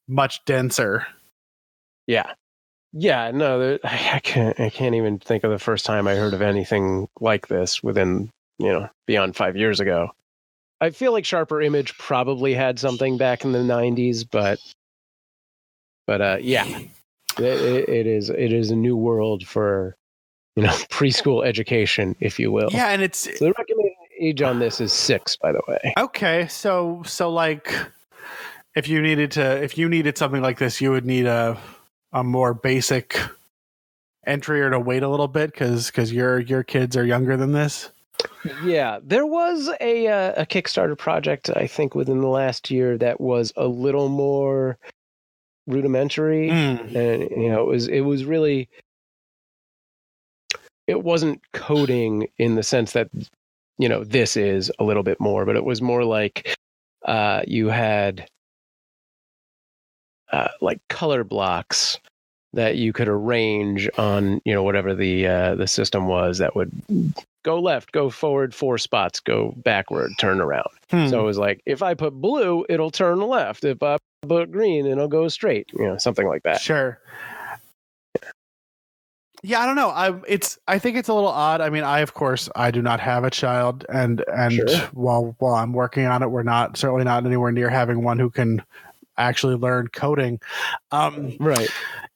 much 0.07 0.43
denser. 0.45 1.05
Yeah. 2.07 2.33
Yeah, 2.93 3.31
no, 3.31 3.57
there, 3.59 3.79
I 3.85 4.11
I 4.15 4.19
can't. 4.19 4.59
I 4.59 4.69
can't 4.69 4.95
even 4.95 5.19
think 5.19 5.43
of 5.45 5.51
the 5.51 5.59
first 5.59 5.85
time 5.85 6.07
I 6.07 6.15
heard 6.15 6.33
of 6.33 6.41
anything 6.41 7.07
like 7.21 7.47
this 7.47 7.81
within, 7.81 8.29
you 8.57 8.67
know, 8.67 8.89
beyond 9.05 9.35
five 9.37 9.55
years 9.55 9.79
ago. 9.79 10.09
I 10.81 10.89
feel 10.89 11.11
like 11.13 11.23
Sharper 11.25 11.61
Image 11.61 11.97
probably 11.97 12.53
had 12.53 12.79
something 12.79 13.17
back 13.17 13.45
in 13.45 13.51
the 13.53 13.59
'90s, 13.59 14.25
but, 14.29 14.59
but 16.07 16.21
uh, 16.21 16.37
yeah, 16.41 16.65
it, 17.37 17.89
it, 17.89 18.07
is. 18.07 18.29
It 18.29 18.53
is 18.53 18.71
a 18.71 18.75
new 18.75 18.95
world 18.95 19.47
for, 19.47 19.95
you 20.55 20.63
know, 20.63 20.69
preschool 20.89 21.45
education, 21.45 22.15
if 22.19 22.39
you 22.39 22.51
will. 22.51 22.69
Yeah, 22.71 22.87
and 22.87 23.01
it's 23.01 23.19
So 23.37 23.45
the 23.45 23.53
recommended 23.57 23.93
age 24.19 24.41
on 24.41 24.59
this 24.59 24.79
is 24.81 24.93
six, 24.93 25.35
by 25.35 25.51
the 25.51 25.61
way. 25.67 25.93
okay. 25.97 26.47
So 26.47 27.01
so 27.05 27.29
like 27.29 27.73
if 28.75 28.87
you 28.87 29.01
needed 29.01 29.31
to 29.31 29.63
if 29.63 29.77
you 29.77 29.89
needed 29.89 30.17
something 30.17 30.41
like 30.41 30.59
this, 30.59 30.81
you 30.81 30.91
would 30.91 31.05
need 31.05 31.25
a 31.25 31.57
a 32.13 32.23
more 32.23 32.53
basic 32.53 33.17
entry 34.25 34.61
or 34.61 34.69
to 34.69 34.79
wait 34.79 35.03
a 35.03 35.09
little 35.09 35.27
bit 35.27 35.51
because 35.51 35.87
because 35.87 36.11
your 36.11 36.39
your 36.39 36.63
kids 36.63 36.95
are 36.95 37.05
younger 37.05 37.37
than 37.37 37.53
this. 37.53 37.89
Yeah, 38.63 38.99
there 39.03 39.25
was 39.25 39.69
a 39.79 40.07
uh, 40.07 40.41
a 40.41 40.45
Kickstarter 40.45 40.97
project 40.97 41.49
I 41.55 41.67
think 41.67 41.95
within 41.95 42.21
the 42.21 42.27
last 42.27 42.69
year 42.69 42.97
that 42.99 43.19
was 43.19 43.51
a 43.55 43.67
little 43.67 44.09
more 44.09 44.77
rudimentary, 45.67 46.49
Mm. 46.49 46.95
and 46.95 47.29
you 47.31 47.49
know 47.49 47.61
it 47.61 47.67
was 47.67 47.87
it 47.87 48.01
was 48.01 48.25
really 48.25 48.69
it 50.87 51.03
wasn't 51.03 51.41
coding 51.53 52.27
in 52.37 52.55
the 52.55 52.63
sense 52.63 52.93
that 52.93 53.09
you 53.77 53.87
know 53.87 54.03
this 54.03 54.35
is 54.37 54.71
a 54.79 54.83
little 54.83 55.03
bit 55.03 55.19
more, 55.19 55.45
but 55.45 55.55
it 55.55 55.63
was 55.63 55.81
more 55.81 56.03
like 56.03 56.55
uh, 57.05 57.41
you 57.47 57.67
had 57.69 58.27
uh, 60.31 60.49
like 60.61 60.79
color 60.89 61.23
blocks 61.23 61.97
that 62.53 62.75
you 62.75 62.91
could 62.93 63.07
arrange 63.07 63.89
on 63.97 64.41
you 64.45 64.53
know 64.53 64.63
whatever 64.63 64.93
the 64.93 65.25
uh, 65.27 65.55
the 65.55 65.67
system 65.67 66.07
was 66.07 66.37
that 66.39 66.55
would 66.55 66.71
go 67.43 67.59
left, 67.59 67.91
go 67.91 68.09
forward 68.09 68.53
four 68.53 68.77
spots, 68.77 69.19
go 69.19 69.53
backward, 69.57 70.11
turn 70.19 70.39
around. 70.41 70.69
Hmm. 70.89 71.07
So 71.07 71.19
it 71.21 71.23
was 71.23 71.37
like 71.37 71.61
if 71.65 71.81
I 71.81 71.93
put 71.93 72.13
blue, 72.13 72.65
it'll 72.69 72.91
turn 72.91 73.19
left. 73.21 73.63
If 73.63 73.81
I 73.81 73.97
put 74.27 74.51
green, 74.51 74.85
and 74.85 74.93
it'll 74.93 75.07
go 75.07 75.27
straight. 75.27 75.69
You 75.73 75.85
know, 75.85 75.97
something 75.97 76.27
like 76.27 76.43
that. 76.43 76.61
Sure. 76.61 76.99
Yeah, 79.43 79.59
I 79.61 79.65
don't 79.65 79.75
know. 79.75 79.89
I 79.89 80.19
it's 80.27 80.59
I 80.67 80.77
think 80.77 80.97
it's 80.97 81.09
a 81.09 81.13
little 81.13 81.29
odd. 81.29 81.61
I 81.61 81.69
mean, 81.71 81.83
I 81.83 81.99
of 82.01 82.13
course 82.13 82.47
I 82.55 82.69
do 82.69 82.81
not 82.81 82.99
have 82.99 83.23
a 83.23 83.31
child, 83.31 83.85
and 83.89 84.23
and 84.31 84.53
Sure. 84.53 84.67
while 84.93 85.35
while 85.39 85.55
I'm 85.55 85.73
working 85.73 86.05
on 86.05 86.21
it, 86.21 86.29
we're 86.29 86.43
not 86.43 86.77
certainly 86.77 87.03
not 87.03 87.25
anywhere 87.25 87.51
near 87.51 87.69
having 87.69 88.03
one 88.03 88.19
who 88.19 88.29
can 88.29 88.63
actually 89.17 89.55
learn 89.55 89.87
coding. 89.87 90.39
Um, 90.91 91.35
Right. 91.39 91.69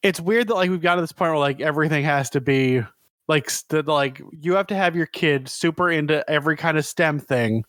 it's 0.04 0.20
weird 0.22 0.48
that 0.50 0.54
like 0.56 0.70
we've 0.70 0.82
got 0.82 0.96
to 0.96 1.02
this 1.02 1.12
point 1.12 1.32
where 1.32 1.40
like 1.40 1.62
everything 1.62 2.04
has 2.06 2.30
to 2.32 2.42
be 2.42 2.84
like 3.28 3.50
st- 3.50 3.88
like 3.88 4.22
you 4.40 4.54
have 4.54 4.68
to 4.68 4.76
have 4.76 4.96
your 4.96 5.08
kid 5.08 5.50
super 5.50 5.90
into 5.92 6.28
every 6.30 6.56
kind 6.56 6.78
of 6.78 6.86
STEM 6.86 7.20
thing 7.20 7.66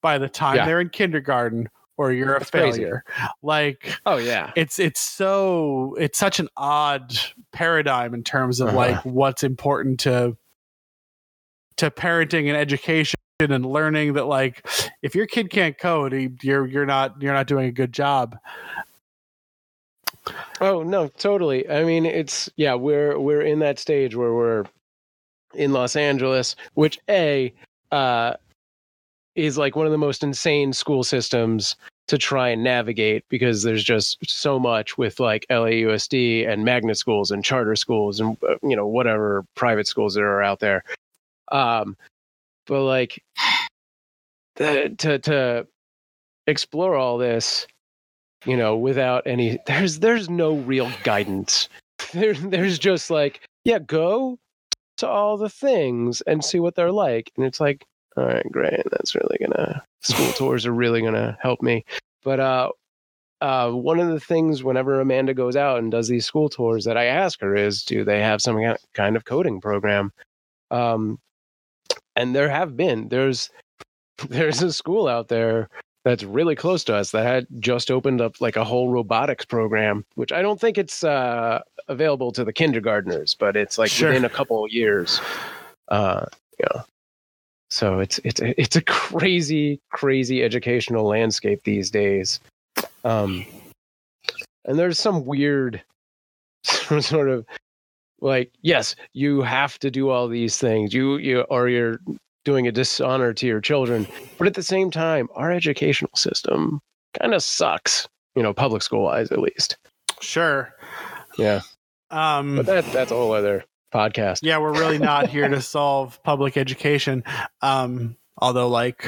by 0.00 0.16
the 0.18 0.28
time 0.28 0.56
Yeah. 0.56 0.66
they're 0.66 0.80
in 0.80 0.90
kindergarten, 0.90 1.68
or 1.96 2.12
you're 2.12 2.34
a 2.34 2.38
That's 2.38 2.50
crazy. 2.50 2.78
failure. 2.82 3.04
Like 3.42 3.98
Oh 4.06 4.16
yeah. 4.16 4.52
it's 4.56 4.78
it's 4.78 5.00
so 5.00 5.94
it's 5.98 6.18
such 6.18 6.40
an 6.40 6.48
odd 6.56 7.14
paradigm 7.52 8.14
in 8.14 8.24
terms 8.24 8.60
of 8.60 8.68
Uh-huh. 8.68 8.76
like 8.76 9.04
what's 9.04 9.42
important 9.44 10.00
to 10.00 10.36
to 11.76 11.90
parenting 11.90 12.48
and 12.48 12.56
education 12.56 13.16
and 13.40 13.66
learning 13.66 14.12
that 14.12 14.26
like 14.26 14.66
if 15.02 15.14
your 15.14 15.26
kid 15.26 15.50
can't 15.50 15.76
code 15.78 16.38
you're 16.42 16.66
you're 16.66 16.86
not 16.86 17.20
you're 17.20 17.34
not 17.34 17.46
doing 17.46 17.66
a 17.66 17.72
good 17.72 17.92
job 17.92 18.38
Oh 20.60 20.84
no, 20.84 21.08
totally. 21.08 21.68
I 21.68 21.82
mean, 21.82 22.06
it's 22.06 22.48
yeah, 22.56 22.74
we're 22.74 23.18
we're 23.18 23.42
in 23.42 23.58
that 23.58 23.80
stage 23.80 24.14
where 24.14 24.32
we're 24.32 24.64
in 25.54 25.72
Los 25.72 25.96
Angeles, 25.96 26.54
which 26.74 27.00
a 27.08 27.52
uh, 27.90 28.34
is 29.34 29.58
like 29.58 29.76
one 29.76 29.86
of 29.86 29.92
the 29.92 29.98
most 29.98 30.22
insane 30.22 30.72
school 30.72 31.02
systems 31.02 31.76
to 32.08 32.18
try 32.18 32.48
and 32.48 32.62
navigate 32.62 33.24
because 33.28 33.62
there's 33.62 33.84
just 33.84 34.18
so 34.28 34.58
much 34.58 34.98
with 34.98 35.20
like 35.20 35.46
LAUSD 35.48 36.48
and 36.48 36.64
magnet 36.64 36.98
schools 36.98 37.30
and 37.30 37.44
charter 37.44 37.76
schools 37.76 38.20
and 38.20 38.36
uh, 38.48 38.56
you 38.62 38.76
know 38.76 38.86
whatever 38.86 39.44
private 39.54 39.86
schools 39.86 40.14
that 40.14 40.22
are 40.22 40.42
out 40.42 40.60
there. 40.60 40.84
Um, 41.50 41.96
but 42.66 42.82
like 42.82 43.22
the, 44.56 44.94
to 44.98 45.18
to 45.20 45.66
explore 46.46 46.96
all 46.96 47.18
this 47.18 47.66
you 48.44 48.56
know 48.56 48.76
without 48.76 49.26
any 49.26 49.58
there's 49.66 50.00
there's 50.00 50.28
no 50.28 50.56
real 50.56 50.90
guidance 51.04 51.68
there, 52.12 52.34
there's 52.34 52.78
just 52.78 53.10
like 53.10 53.40
yeah 53.64 53.78
go 53.78 54.38
to 54.96 55.08
all 55.08 55.36
the 55.36 55.48
things 55.48 56.20
and 56.22 56.44
see 56.44 56.60
what 56.60 56.74
they're 56.74 56.92
like 56.92 57.30
and 57.36 57.46
it's 57.46 57.60
like 57.60 57.84
all 58.16 58.24
right 58.24 58.50
great 58.50 58.82
that's 58.90 59.14
really 59.14 59.38
gonna 59.40 59.82
school 60.00 60.32
tours 60.36 60.66
are 60.66 60.72
really 60.72 61.02
gonna 61.02 61.36
help 61.40 61.62
me 61.62 61.84
but 62.22 62.40
uh 62.40 62.70
uh, 63.42 63.72
one 63.72 63.98
of 63.98 64.08
the 64.08 64.20
things 64.20 64.62
whenever 64.62 65.00
Amanda 65.00 65.34
goes 65.34 65.56
out 65.56 65.80
and 65.80 65.90
does 65.90 66.06
these 66.06 66.24
school 66.24 66.48
tours 66.48 66.84
that 66.84 66.96
I 66.96 67.06
ask 67.06 67.40
her 67.40 67.56
is, 67.56 67.82
do 67.82 68.04
they 68.04 68.20
have 68.20 68.40
some 68.40 68.56
kind 68.94 69.16
of 69.16 69.24
coding 69.24 69.60
program? 69.60 70.12
Um, 70.70 71.18
and 72.14 72.36
there 72.36 72.48
have 72.48 72.76
been. 72.76 73.08
There's 73.08 73.50
there's 74.28 74.62
a 74.62 74.72
school 74.72 75.08
out 75.08 75.26
there 75.26 75.68
that's 76.04 76.22
really 76.22 76.54
close 76.54 76.84
to 76.84 76.94
us 76.94 77.10
that 77.10 77.26
had 77.26 77.46
just 77.58 77.90
opened 77.90 78.20
up 78.20 78.40
like 78.40 78.56
a 78.56 78.64
whole 78.64 78.90
robotics 78.90 79.44
program, 79.44 80.04
which 80.14 80.30
I 80.30 80.40
don't 80.40 80.60
think 80.60 80.78
it's 80.78 81.02
uh, 81.02 81.60
available 81.88 82.30
to 82.32 82.44
the 82.44 82.52
kindergartners, 82.52 83.34
but 83.34 83.56
it's 83.56 83.76
like 83.76 83.90
Sure. 83.90 84.10
within 84.10 84.24
a 84.24 84.28
couple 84.28 84.64
of 84.64 84.70
years. 84.70 85.20
Uh, 85.88 86.26
yeah. 86.60 86.82
So 87.72 88.00
it's 88.00 88.20
it's 88.22 88.38
it's 88.42 88.76
a 88.76 88.82
crazy 88.82 89.80
crazy 89.92 90.42
educational 90.42 91.06
landscape 91.06 91.64
these 91.64 91.90
days. 91.90 92.38
Um, 93.02 93.46
and 94.66 94.78
there's 94.78 94.98
some 94.98 95.24
weird 95.24 95.82
sort 96.64 97.30
of 97.30 97.46
like 98.20 98.52
yes, 98.60 98.94
you 99.14 99.40
have 99.40 99.78
to 99.78 99.90
do 99.90 100.10
all 100.10 100.28
these 100.28 100.58
things. 100.58 100.92
You 100.92 101.16
you 101.16 101.40
or 101.48 101.70
you're 101.70 101.98
doing 102.44 102.68
a 102.68 102.72
dishonor 102.72 103.32
to 103.32 103.46
your 103.46 103.62
children. 103.62 104.06
But 104.36 104.48
at 104.48 104.54
the 104.54 104.62
same 104.62 104.90
time, 104.90 105.30
our 105.34 105.50
educational 105.50 106.12
system 106.14 106.78
kind 107.18 107.32
of 107.32 107.42
sucks, 107.42 108.06
you 108.36 108.42
know, 108.42 108.52
public 108.52 108.82
school 108.82 109.04
wise 109.04 109.32
at 109.32 109.38
least. 109.38 109.78
Sure. 110.20 110.74
Yeah. 111.38 111.62
Um, 112.10 112.56
But 112.56 112.66
that 112.66 112.92
that's 112.92 113.12
a 113.12 113.14
whole 113.14 113.32
other 113.32 113.64
podcast. 113.92 114.40
yeah, 114.42 114.58
we're 114.58 114.72
really 114.72 114.98
not 114.98 115.28
here 115.28 115.48
to 115.48 115.60
solve 115.62 116.22
public 116.22 116.56
education. 116.56 117.22
Um, 117.60 118.16
although, 118.38 118.68
like, 118.68 119.06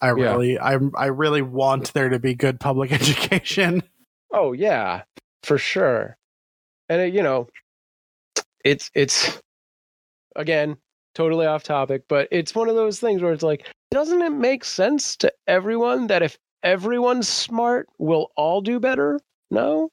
I 0.00 0.08
Yeah. 0.08 0.12
really, 0.12 0.58
I, 0.58 0.78
I 0.96 1.06
really 1.06 1.42
want 1.42 1.92
there 1.94 2.08
to 2.10 2.18
be 2.18 2.34
good 2.34 2.60
public 2.60 2.92
education. 3.00 3.82
Oh 4.32 4.52
yeah, 4.52 5.02
for 5.42 5.56
sure. 5.58 6.16
And 6.88 7.00
it, 7.00 7.14
you 7.14 7.22
know, 7.22 7.48
it's 8.64 8.90
it's 8.94 9.40
again 10.34 10.76
totally 11.14 11.46
off 11.46 11.62
topic, 11.62 12.02
but 12.08 12.28
it's 12.30 12.54
one 12.54 12.68
of 12.68 12.74
those 12.74 13.00
things 13.00 13.22
where 13.22 13.32
it's 13.32 13.42
like, 13.42 13.66
doesn't 13.90 14.20
it 14.22 14.30
make 14.30 14.64
sense 14.64 15.16
to 15.16 15.32
everyone 15.46 16.08
that 16.08 16.22
if 16.22 16.36
everyone's 16.62 17.28
smart, 17.28 17.88
we'll 17.98 18.28
all 18.36 18.60
do 18.60 18.78
better? 18.78 19.18
No, 19.50 19.88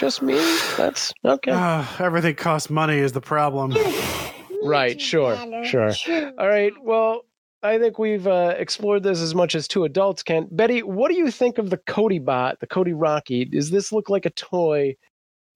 just 0.00 0.22
me. 0.22 0.34
That's 0.78 1.12
okay. 1.22 1.52
Uh, 1.52 1.84
everything 1.98 2.34
costs 2.34 2.70
money 2.70 2.96
is 2.96 3.12
the 3.12 3.20
problem. 3.20 3.76
Right, 4.62 4.98
sure, 4.98 5.36
sure. 5.62 5.92
All 6.38 6.48
right. 6.48 6.72
Well, 6.82 7.26
I 7.62 7.78
think 7.78 7.98
we've 7.98 8.26
uh, 8.26 8.54
explored 8.56 9.02
this 9.02 9.20
as 9.20 9.34
much 9.34 9.54
as 9.54 9.68
two 9.68 9.84
adults 9.84 10.22
can. 10.22 10.48
Betty, 10.50 10.82
what 10.82 11.10
do 11.10 11.18
you 11.18 11.30
think 11.30 11.58
of 11.58 11.68
the 11.68 11.76
Codey 11.76 12.24
bot, 12.24 12.60
the 12.60 12.66
Codey 12.66 12.94
Rocky? 12.94 13.44
Does 13.44 13.70
this 13.70 13.92
look 13.92 14.08
like 14.08 14.24
a 14.24 14.30
toy 14.30 14.96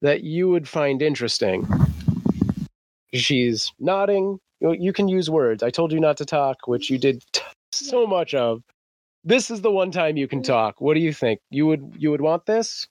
that 0.03 0.21
you 0.21 0.47
would 0.49 0.69
find 0.69 1.01
interesting? 1.01 1.67
She's 3.15 3.71
nodding. 3.79 4.37
You, 4.59 4.73
you 4.73 4.93
can 4.93 5.07
use 5.07 5.27
words. 5.27 5.63
I 5.63 5.71
told 5.71 5.91
you 5.91 5.99
not 5.99 6.17
to 6.17 6.25
talk, 6.25 6.67
which 6.67 6.91
you 6.91 6.99
did 6.99 7.23
t- 7.31 7.41
so 7.71 8.05
much 8.05 8.35
of. 8.35 8.61
This 9.23 9.49
is 9.49 9.61
the 9.61 9.71
one 9.71 9.89
time 9.89 10.17
you 10.17 10.27
can 10.27 10.43
talk. 10.43 10.79
What 10.81 10.93
do 10.93 10.99
you 10.99 11.13
think? 11.13 11.39
You 11.49 11.65
would 11.65 11.95
you 11.97 12.11
would 12.11 12.21
want 12.21 12.45
this? 12.45 12.87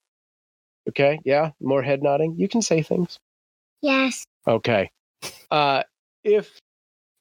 Okay. 0.88 1.20
Yeah. 1.24 1.50
More 1.60 1.82
head 1.82 2.02
nodding. 2.02 2.36
You 2.38 2.48
can 2.48 2.62
say 2.62 2.82
things. 2.82 3.18
Yes. 3.80 4.24
Okay. 4.46 4.90
Uh, 5.50 5.82
if 6.22 6.58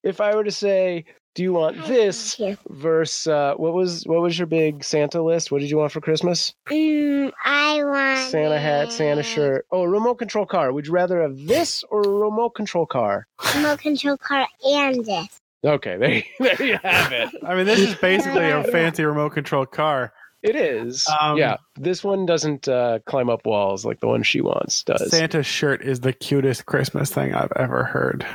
if 0.03 0.19
I 0.21 0.35
were 0.35 0.43
to 0.43 0.51
say, 0.51 1.05
do 1.35 1.41
you 1.41 1.53
want 1.53 1.85
this 1.87 2.35
Here. 2.35 2.57
versus 2.69 3.27
uh, 3.27 3.55
what 3.55 3.73
was 3.73 4.03
what 4.05 4.21
was 4.21 4.37
your 4.37 4.45
big 4.45 4.83
Santa 4.83 5.21
list? 5.21 5.51
What 5.51 5.61
did 5.61 5.69
you 5.69 5.77
want 5.77 5.91
for 5.91 6.01
Christmas? 6.01 6.53
Mm, 6.69 7.31
I 7.43 7.83
want 7.83 8.29
Santa 8.29 8.59
hat, 8.59 8.91
Santa 8.91 9.23
shirt. 9.23 9.65
Oh, 9.71 9.81
a 9.81 9.89
remote 9.89 10.15
control 10.15 10.45
car. 10.45 10.71
Would 10.71 10.87
you 10.87 10.93
rather 10.93 11.21
have 11.21 11.37
this 11.47 11.83
or 11.89 12.01
a 12.01 12.07
remote 12.07 12.51
control 12.51 12.85
car? 12.85 13.27
remote 13.55 13.79
control 13.79 14.17
car 14.17 14.47
and 14.63 15.03
this. 15.05 15.27
Okay, 15.65 15.97
there, 16.39 16.55
there 16.57 16.67
you 16.67 16.77
have 16.83 17.11
it. 17.11 17.29
I 17.43 17.55
mean, 17.55 17.65
this 17.65 17.79
is 17.79 17.95
basically 18.01 18.49
a 18.49 18.63
fancy 18.65 19.03
remote 19.03 19.33
control 19.33 19.65
car. 19.65 20.13
It 20.43 20.55
is. 20.57 21.07
Um, 21.21 21.37
yeah, 21.37 21.57
this 21.77 22.03
one 22.03 22.25
doesn't 22.25 22.67
uh, 22.67 22.99
climb 23.05 23.29
up 23.29 23.45
walls 23.45 23.85
like 23.85 24.01
the 24.01 24.07
one 24.07 24.23
she 24.23 24.41
wants 24.41 24.83
does. 24.83 25.09
Santa's 25.09 25.45
shirt 25.45 25.81
is 25.81 26.01
the 26.01 26.11
cutest 26.13 26.65
Christmas 26.65 27.09
thing 27.11 27.33
I've 27.33 27.53
ever 27.55 27.85
heard. 27.85 28.25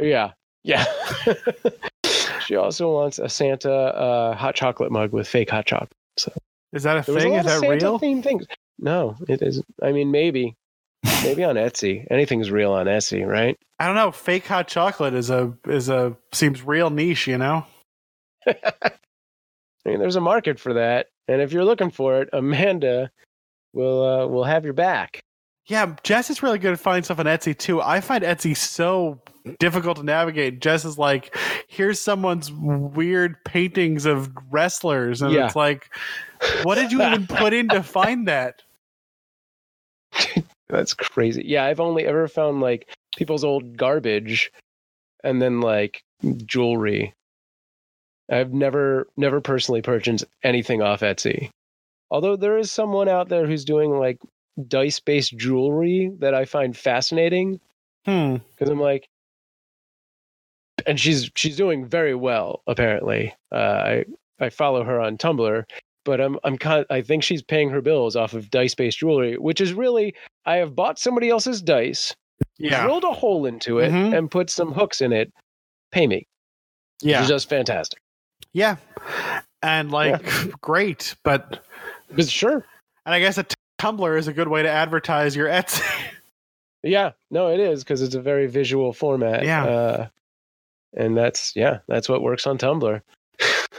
Yeah, 0.00 0.32
yeah. 0.62 0.84
she 2.46 2.54
also 2.56 2.92
wants 2.92 3.18
a 3.18 3.28
Santa 3.28 3.72
uh, 3.72 4.34
hot 4.36 4.54
chocolate 4.54 4.92
mug 4.92 5.12
with 5.12 5.26
fake 5.26 5.50
hot 5.50 5.66
chocolate. 5.66 5.90
So 6.16 6.32
Is 6.72 6.84
that 6.84 6.96
a 6.98 7.02
There 7.10 7.18
a 7.18 7.20
thing? 7.20 7.32
lot 7.32 7.40
Is 7.40 7.46
that 7.46 7.60
Santa 7.60 7.74
real? 7.74 7.98
themed 7.98 8.22
things. 8.22 8.46
No, 8.78 9.16
it 9.28 9.42
isn't. 9.42 9.66
I 9.82 9.90
mean, 9.92 10.10
maybe, 10.12 10.54
maybe 11.24 11.42
on 11.42 11.56
Etsy. 11.56 12.06
Anything's 12.10 12.50
real 12.50 12.72
on 12.74 12.86
Etsy, 12.86 13.26
right? 13.26 13.56
I 13.80 13.86
don't 13.86 13.96
know. 13.96 14.12
Fake 14.12 14.46
hot 14.46 14.68
chocolate 14.68 15.14
is 15.14 15.30
a 15.30 15.52
is 15.66 15.88
a 15.88 16.16
seems 16.32 16.62
real 16.62 16.90
niche, 16.90 17.26
you 17.26 17.38
know. 17.38 17.64
I 18.46 18.92
mean, 19.84 19.98
there's 19.98 20.16
a 20.16 20.20
market 20.20 20.58
for 20.60 20.74
that, 20.74 21.06
and 21.28 21.40
if 21.42 21.52
you're 21.52 21.64
looking 21.64 21.90
for 21.90 22.22
it, 22.22 22.28
Amanda 22.32 23.10
will 23.72 24.02
uh, 24.04 24.26
will 24.26 24.44
have 24.44 24.64
your 24.64 24.74
back. 24.74 25.20
Yeah, 25.68 25.96
Jess 26.04 26.30
is 26.30 26.42
really 26.44 26.58
good 26.60 26.72
at 26.72 26.78
finding 26.78 27.02
stuff 27.02 27.18
on 27.18 27.26
Etsy 27.26 27.56
too. 27.56 27.82
I 27.82 28.00
find 28.00 28.22
Etsy 28.22 28.56
so 28.56 29.20
difficult 29.58 29.96
to 29.96 30.04
navigate. 30.04 30.60
Jess 30.60 30.84
is 30.84 30.96
like, 30.96 31.36
here's 31.66 31.98
someone's 32.00 32.52
weird 32.52 33.42
paintings 33.44 34.06
of 34.06 34.30
wrestlers, 34.50 35.22
and 35.22 35.32
Yeah. 35.32 35.46
it's 35.46 35.56
like, 35.56 35.90
what 36.62 36.76
did 36.76 36.92
you 36.92 37.02
even 37.02 37.26
put 37.28 37.52
in 37.52 37.68
to 37.70 37.82
find 37.82 38.28
that? 38.28 38.62
That's 40.68 40.94
crazy. 40.94 41.42
Yeah, 41.46 41.64
I've 41.64 41.80
only 41.80 42.06
ever 42.06 42.28
found 42.28 42.60
like 42.60 42.88
people's 43.16 43.44
old 43.44 43.76
garbage, 43.76 44.52
and 45.24 45.40
then 45.42 45.60
like 45.60 46.02
jewelry. 46.44 47.12
I've 48.30 48.52
never 48.52 49.06
never 49.16 49.40
personally 49.40 49.82
purchased 49.82 50.24
anything 50.42 50.82
off 50.82 51.00
Etsy. 51.00 51.50
Although 52.10 52.36
there 52.36 52.58
is 52.58 52.70
someone 52.72 53.08
out 53.08 53.28
there 53.28 53.46
who's 53.46 53.64
doing 53.64 53.90
like 53.98 54.18
dice 54.68 55.00
based 55.00 55.36
jewelry 55.36 56.10
that 56.20 56.34
I 56.34 56.44
find 56.44 56.76
fascinating. 56.76 57.60
Hmm. 58.04 58.36
because 58.52 58.68
I'm 58.68 58.80
like, 58.80 59.08
and 60.86 60.98
she's 61.00 61.30
she's 61.34 61.56
doing 61.56 61.86
very 61.86 62.14
well 62.14 62.62
apparently. 62.66 63.34
Uh, 63.52 63.56
I 63.56 64.04
I 64.38 64.50
follow 64.50 64.84
her 64.84 65.00
on 65.00 65.18
Tumblr, 65.18 65.64
but 66.04 66.20
I'm 66.20 66.38
I'm 66.44 66.58
kind 66.58 66.86
I 66.90 67.00
think 67.02 67.22
she's 67.22 67.42
paying 67.42 67.70
her 67.70 67.80
bills 67.80 68.14
off 68.16 68.32
of 68.34 68.50
dice 68.50 68.74
based 68.74 68.98
jewelry, 68.98 69.36
which 69.38 69.60
is 69.60 69.72
really 69.72 70.14
I 70.44 70.56
have 70.56 70.74
bought 70.76 70.98
somebody 70.98 71.28
else's 71.30 71.60
dice, 71.62 72.14
Yeah. 72.58 72.82
drilled 72.84 73.04
a 73.04 73.12
hole 73.12 73.46
into 73.46 73.78
it, 73.78 73.90
Mhm. 73.90 74.16
and 74.16 74.30
put 74.30 74.50
some 74.50 74.72
hooks 74.72 75.00
in 75.00 75.12
it. 75.12 75.32
Pay 75.90 76.06
me. 76.06 76.26
Yeah. 77.02 77.20
It's 77.20 77.28
just 77.28 77.48
fantastic. 77.48 78.00
Yeah. 78.56 78.76
And 79.62 79.90
like, 79.90 80.24
great, 80.62 81.14
but 81.22 81.62
But 82.10 82.26
sure. 82.28 82.64
and 83.04 83.14
I 83.14 83.20
guess 83.20 83.36
a 83.36 83.42
t- 83.42 83.54
Tumblr 83.78 84.18
is 84.18 84.28
a 84.28 84.32
good 84.32 84.48
way 84.48 84.62
to 84.62 84.68
advertise 84.70 85.36
your 85.36 85.46
Etsy. 85.48 85.82
Yeah, 86.82 87.12
no, 87.30 87.48
it 87.48 87.60
is 87.60 87.84
because 87.84 88.00
it's 88.00 88.14
a 88.14 88.20
very 88.22 88.46
visual 88.46 88.92
format. 88.94 89.44
Yeah. 89.44 89.64
Uh, 89.66 90.06
and 90.96 91.14
that's 91.16 91.54
yeah, 91.54 91.80
that's 91.88 92.08
what 92.08 92.22
works 92.22 92.46
on 92.46 92.56
Tumblr. 92.58 93.02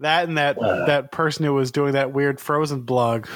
that 0.00 0.28
and 0.28 0.36
that 0.36 0.58
Uh. 0.58 0.84
that 0.86 1.12
person 1.12 1.44
who 1.46 1.54
was 1.54 1.70
doing 1.70 1.92
that 1.94 2.12
weird 2.12 2.40
Frozen 2.40 2.82
blog. 2.82 3.26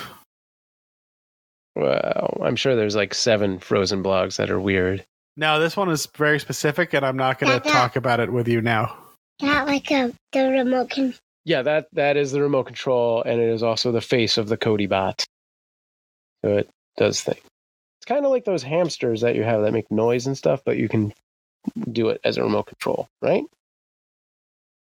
well, 1.75 2.39
I'm 2.45 2.57
sure 2.57 2.75
there's 2.77 2.97
like 2.97 3.15
seven 3.15 3.59
frozen 3.59 4.03
blogs 4.03 4.37
that 4.37 4.51
are 4.51 4.61
weird. 4.61 5.05
No, 5.37 5.59
this 5.61 5.77
one 5.77 5.89
is 5.91 6.07
very 6.17 6.41
specific, 6.41 6.93
and 6.93 7.07
I'm 7.07 7.17
not 7.17 7.39
going 7.39 7.51
to 7.53 7.59
That- 7.59 7.65
that- 7.65 7.73
talk 7.73 7.97
about 7.97 8.21
it 8.21 8.33
with 8.33 8.49
you 8.49 8.61
now. 8.61 8.97
Not 9.43 9.67
like 9.67 9.91
a 9.91 10.13
the 10.33 10.49
remote 10.49 10.91
can. 10.91 11.15
Yeah, 11.45 11.63
that 11.63 11.89
that 11.93 12.17
is 12.17 12.33
the 12.33 12.43
remote 12.43 12.65
control, 12.65 13.23
and 13.23 13.41
it 13.41 13.49
is 13.49 13.63
also 13.63 13.93
the 13.93 14.01
face 14.01 14.39
of 14.39 14.49
the 14.49 14.57
Codey 14.57 14.89
bot. 14.89 15.25
So 16.45 16.57
it 16.59 16.69
does 16.97 17.21
things. 17.21 17.41
It's 17.99 18.07
kind 18.07 18.25
of 18.25 18.31
like 18.31 18.45
those 18.45 18.63
hamsters 18.63 19.21
that 19.21 19.35
you 19.35 19.43
have 19.43 19.63
that 19.63 19.73
make 19.73 19.91
noise 19.91 20.27
and 20.27 20.37
stuff, 20.37 20.63
but 20.65 20.77
you 20.77 20.89
can 20.89 21.13
do 21.91 22.09
it 22.09 22.21
as 22.25 22.37
a 22.37 22.43
remote 22.43 22.67
control, 22.67 23.09
right? 23.23 23.45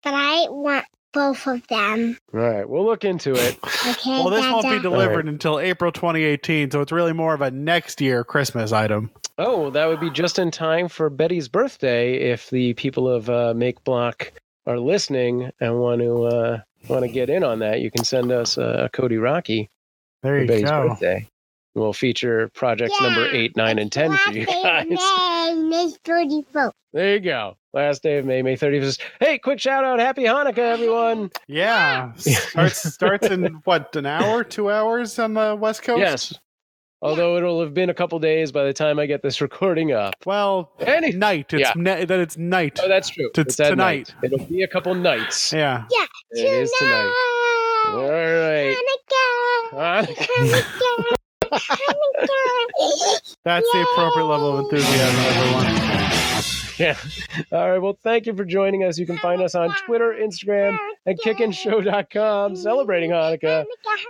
But 0.04 0.14
I 0.14 0.48
want 0.50 0.86
both 1.14 1.48
of 1.48 1.66
them. 1.68 2.18
All 2.34 2.40
right, 2.40 2.68
we'll 2.68 2.86
look 2.86 3.06
into 3.06 3.34
it. 3.34 3.58
Okay. 3.64 4.10
Well, 4.10 4.30
this 4.30 4.42
won't 4.42 4.64
be 4.64 4.70
Dada? 4.70 4.82
delivered 4.82 5.28
until 5.28 5.60
April 5.60 5.92
2018, 5.92 6.72
so 6.72 6.82
it's 6.82 6.92
really 6.92 7.14
more 7.14 7.34
of 7.34 7.42
a 7.42 7.52
next 7.52 8.02
year 8.02 8.24
Christmas 8.24 8.72
item. 8.72 9.12
Oh, 9.38 9.70
that 9.72 9.88
would 9.88 10.00
be 10.00 10.12
just 10.12 10.38
in 10.38 10.52
time 10.52 10.88
for 10.88 11.10
Betty's 11.10 11.48
birthday 11.48 12.32
if 12.32 12.50
the 12.50 12.74
people 12.76 13.10
of 13.10 13.30
uh, 13.30 13.54
Makeblock 13.56 14.30
are 14.68 14.78
listening 14.80 15.50
and 15.60 15.80
want 15.80 16.02
to 16.02 16.24
uh, 16.26 16.60
want 16.88 17.04
to 17.04 17.10
get 17.10 17.30
in 17.30 17.44
on 17.44 17.60
that. 17.60 17.82
You 17.82 17.90
can 17.90 18.04
send 18.04 18.32
us 18.32 18.58
a 18.58 18.90
Codey 18.94 19.22
Rocky 19.22 19.70
There 20.22 20.36
for 20.36 20.42
you 20.42 20.48
Betty's 20.48 20.70
go. 20.70 20.90
birthday. 20.90 21.28
We'll 21.76 21.94
feature 21.94 22.50
projects 22.54 22.94
Yeah, 23.02 23.08
number 23.08 23.28
eight, 23.32 23.58
nine, 23.58 23.80
and 23.80 23.92
ten 23.92 24.16
for 24.16 24.32
you 24.32 24.46
guys. 24.46 24.86
Miss 25.58 25.98
Beautiful. 26.04 26.72
There 26.94 27.14
you 27.16 27.20
go. 27.20 27.58
Last 27.74 28.04
day 28.04 28.20
of 28.20 28.26
May, 28.28 28.44
May 28.44 28.56
31st. 28.56 29.00
Hey, 29.20 29.40
quick 29.40 29.60
shout 29.60 29.84
out. 29.84 29.98
Happy 29.98 30.26
Hanukkah, 30.26 30.60
everyone. 30.60 31.32
Yeah, 31.48 32.14
starts 32.18 32.94
starts 32.94 33.26
in 33.32 33.46
what 33.64 33.96
an 33.96 34.06
hour, 34.06 34.44
two 34.44 34.70
hours 34.70 35.18
on 35.18 35.34
the 35.34 35.58
West 35.60 35.82
Coast. 35.82 36.00
Yes. 36.00 36.40
Although 37.04 37.36
it'll 37.38 37.60
have 37.62 37.74
been 37.74 37.90
a 37.90 37.94
couple 37.94 38.18
days 38.20 38.52
by 38.54 38.64
the 38.64 38.72
time 38.74 38.98
I 38.98 39.06
get 39.06 39.22
this 39.22 39.42
recording 39.48 39.92
up. 39.92 40.16
Well, 40.26 40.72
Any- 40.80 41.12
night. 41.12 41.52
It's 41.54 41.62
Yeah. 41.62 41.74
ne- 41.76 42.06
that 42.06 42.20
it's 42.20 42.38
night. 42.38 42.80
Oh, 42.82 42.88
that's 42.88 43.10
true. 43.10 43.30
It's 43.38 43.58
tonight. 43.58 43.76
night. 43.76 44.16
It'll 44.24 44.46
be 44.46 44.64
a 44.64 44.68
couple 44.68 44.96
nights. 44.96 45.52
yeah. 45.52 45.84
Yeah. 45.92 46.06
It 46.32 46.46
is 46.46 46.72
tonight. 46.80 47.12
All 47.90 48.10
right. 48.10 48.76
Hanukkah. 48.78 50.06
Hanukkah. 50.08 51.18
Hanukkah. 51.52 53.36
That's 53.44 53.70
the 53.74 53.88
appropriate 53.92 54.26
level 54.26 54.58
of 54.58 54.60
enthusiasm, 54.66 55.20
everyone. 55.26 56.53
Yeah. 56.78 56.98
All 57.52 57.70
right. 57.70 57.78
Well, 57.80 57.98
thank 58.04 58.26
you 58.26 58.36
for 58.36 58.46
joining 58.46 58.84
us. 58.84 58.98
You 58.98 59.06
can 59.06 59.18
find 59.18 59.42
us 59.42 59.56
on 59.56 59.74
Twitter, 59.86 60.16
Instagram, 60.20 60.78
and 61.06 61.20
kickinshow.com 61.20 62.56
celebrating 62.56 63.12
Hanukkah. 63.12 63.66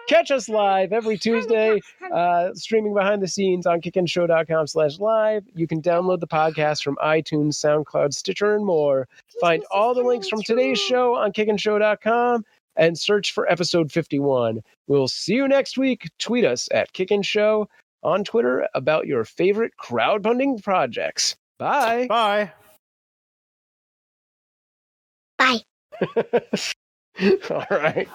Catch 0.08 0.32
us 0.32 0.47
live 0.47 0.93
every 0.93 1.17
Tuesday, 1.17 1.82
uh, 2.13 2.54
streaming 2.54 2.93
behind 2.93 3.21
the 3.21 3.28
scenes 3.28 3.65
on 3.65 3.82
kickinshow.com 3.82 4.67
slash 4.67 4.99
live. 4.99 5.43
You 5.56 5.67
can 5.67 5.82
download 5.82 6.19
the 6.19 6.28
podcast 6.28 6.84
from 6.84 6.95
iTunes, 7.04 7.54
SoundCloud, 7.56 8.13
Stitcher, 8.13 8.56
and 8.56 8.65
more. 8.65 9.08
Find 9.41 9.63
all 9.71 9.93
the 9.93 10.04
links 10.04 10.30
from 10.30 10.41
today's 10.41 10.80
show 10.80 11.15
on 11.15 11.32
kickinshow.com 11.34 12.45
and 12.76 12.97
search 12.97 13.34
for 13.34 13.49
episode 13.52 13.91
51. 13.91 14.62
We'll 14.88 15.08
see 15.08 15.36
you 15.36 15.47
next 15.47 15.78
week. 15.78 16.10
Tweet 16.19 16.45
us 16.45 16.69
at 16.71 16.93
kickinshow 16.93 17.67
on 18.04 18.23
Twitter 18.23 18.67
about 18.73 19.08
your 19.08 19.23
favorite 19.23 19.73
crowdfunding 19.82 20.62
projects. 20.63 21.36
Bye. 21.60 22.08
Bye. 22.08 22.52
Bye. 25.38 25.60
all 27.50 27.66
right. 27.70 28.08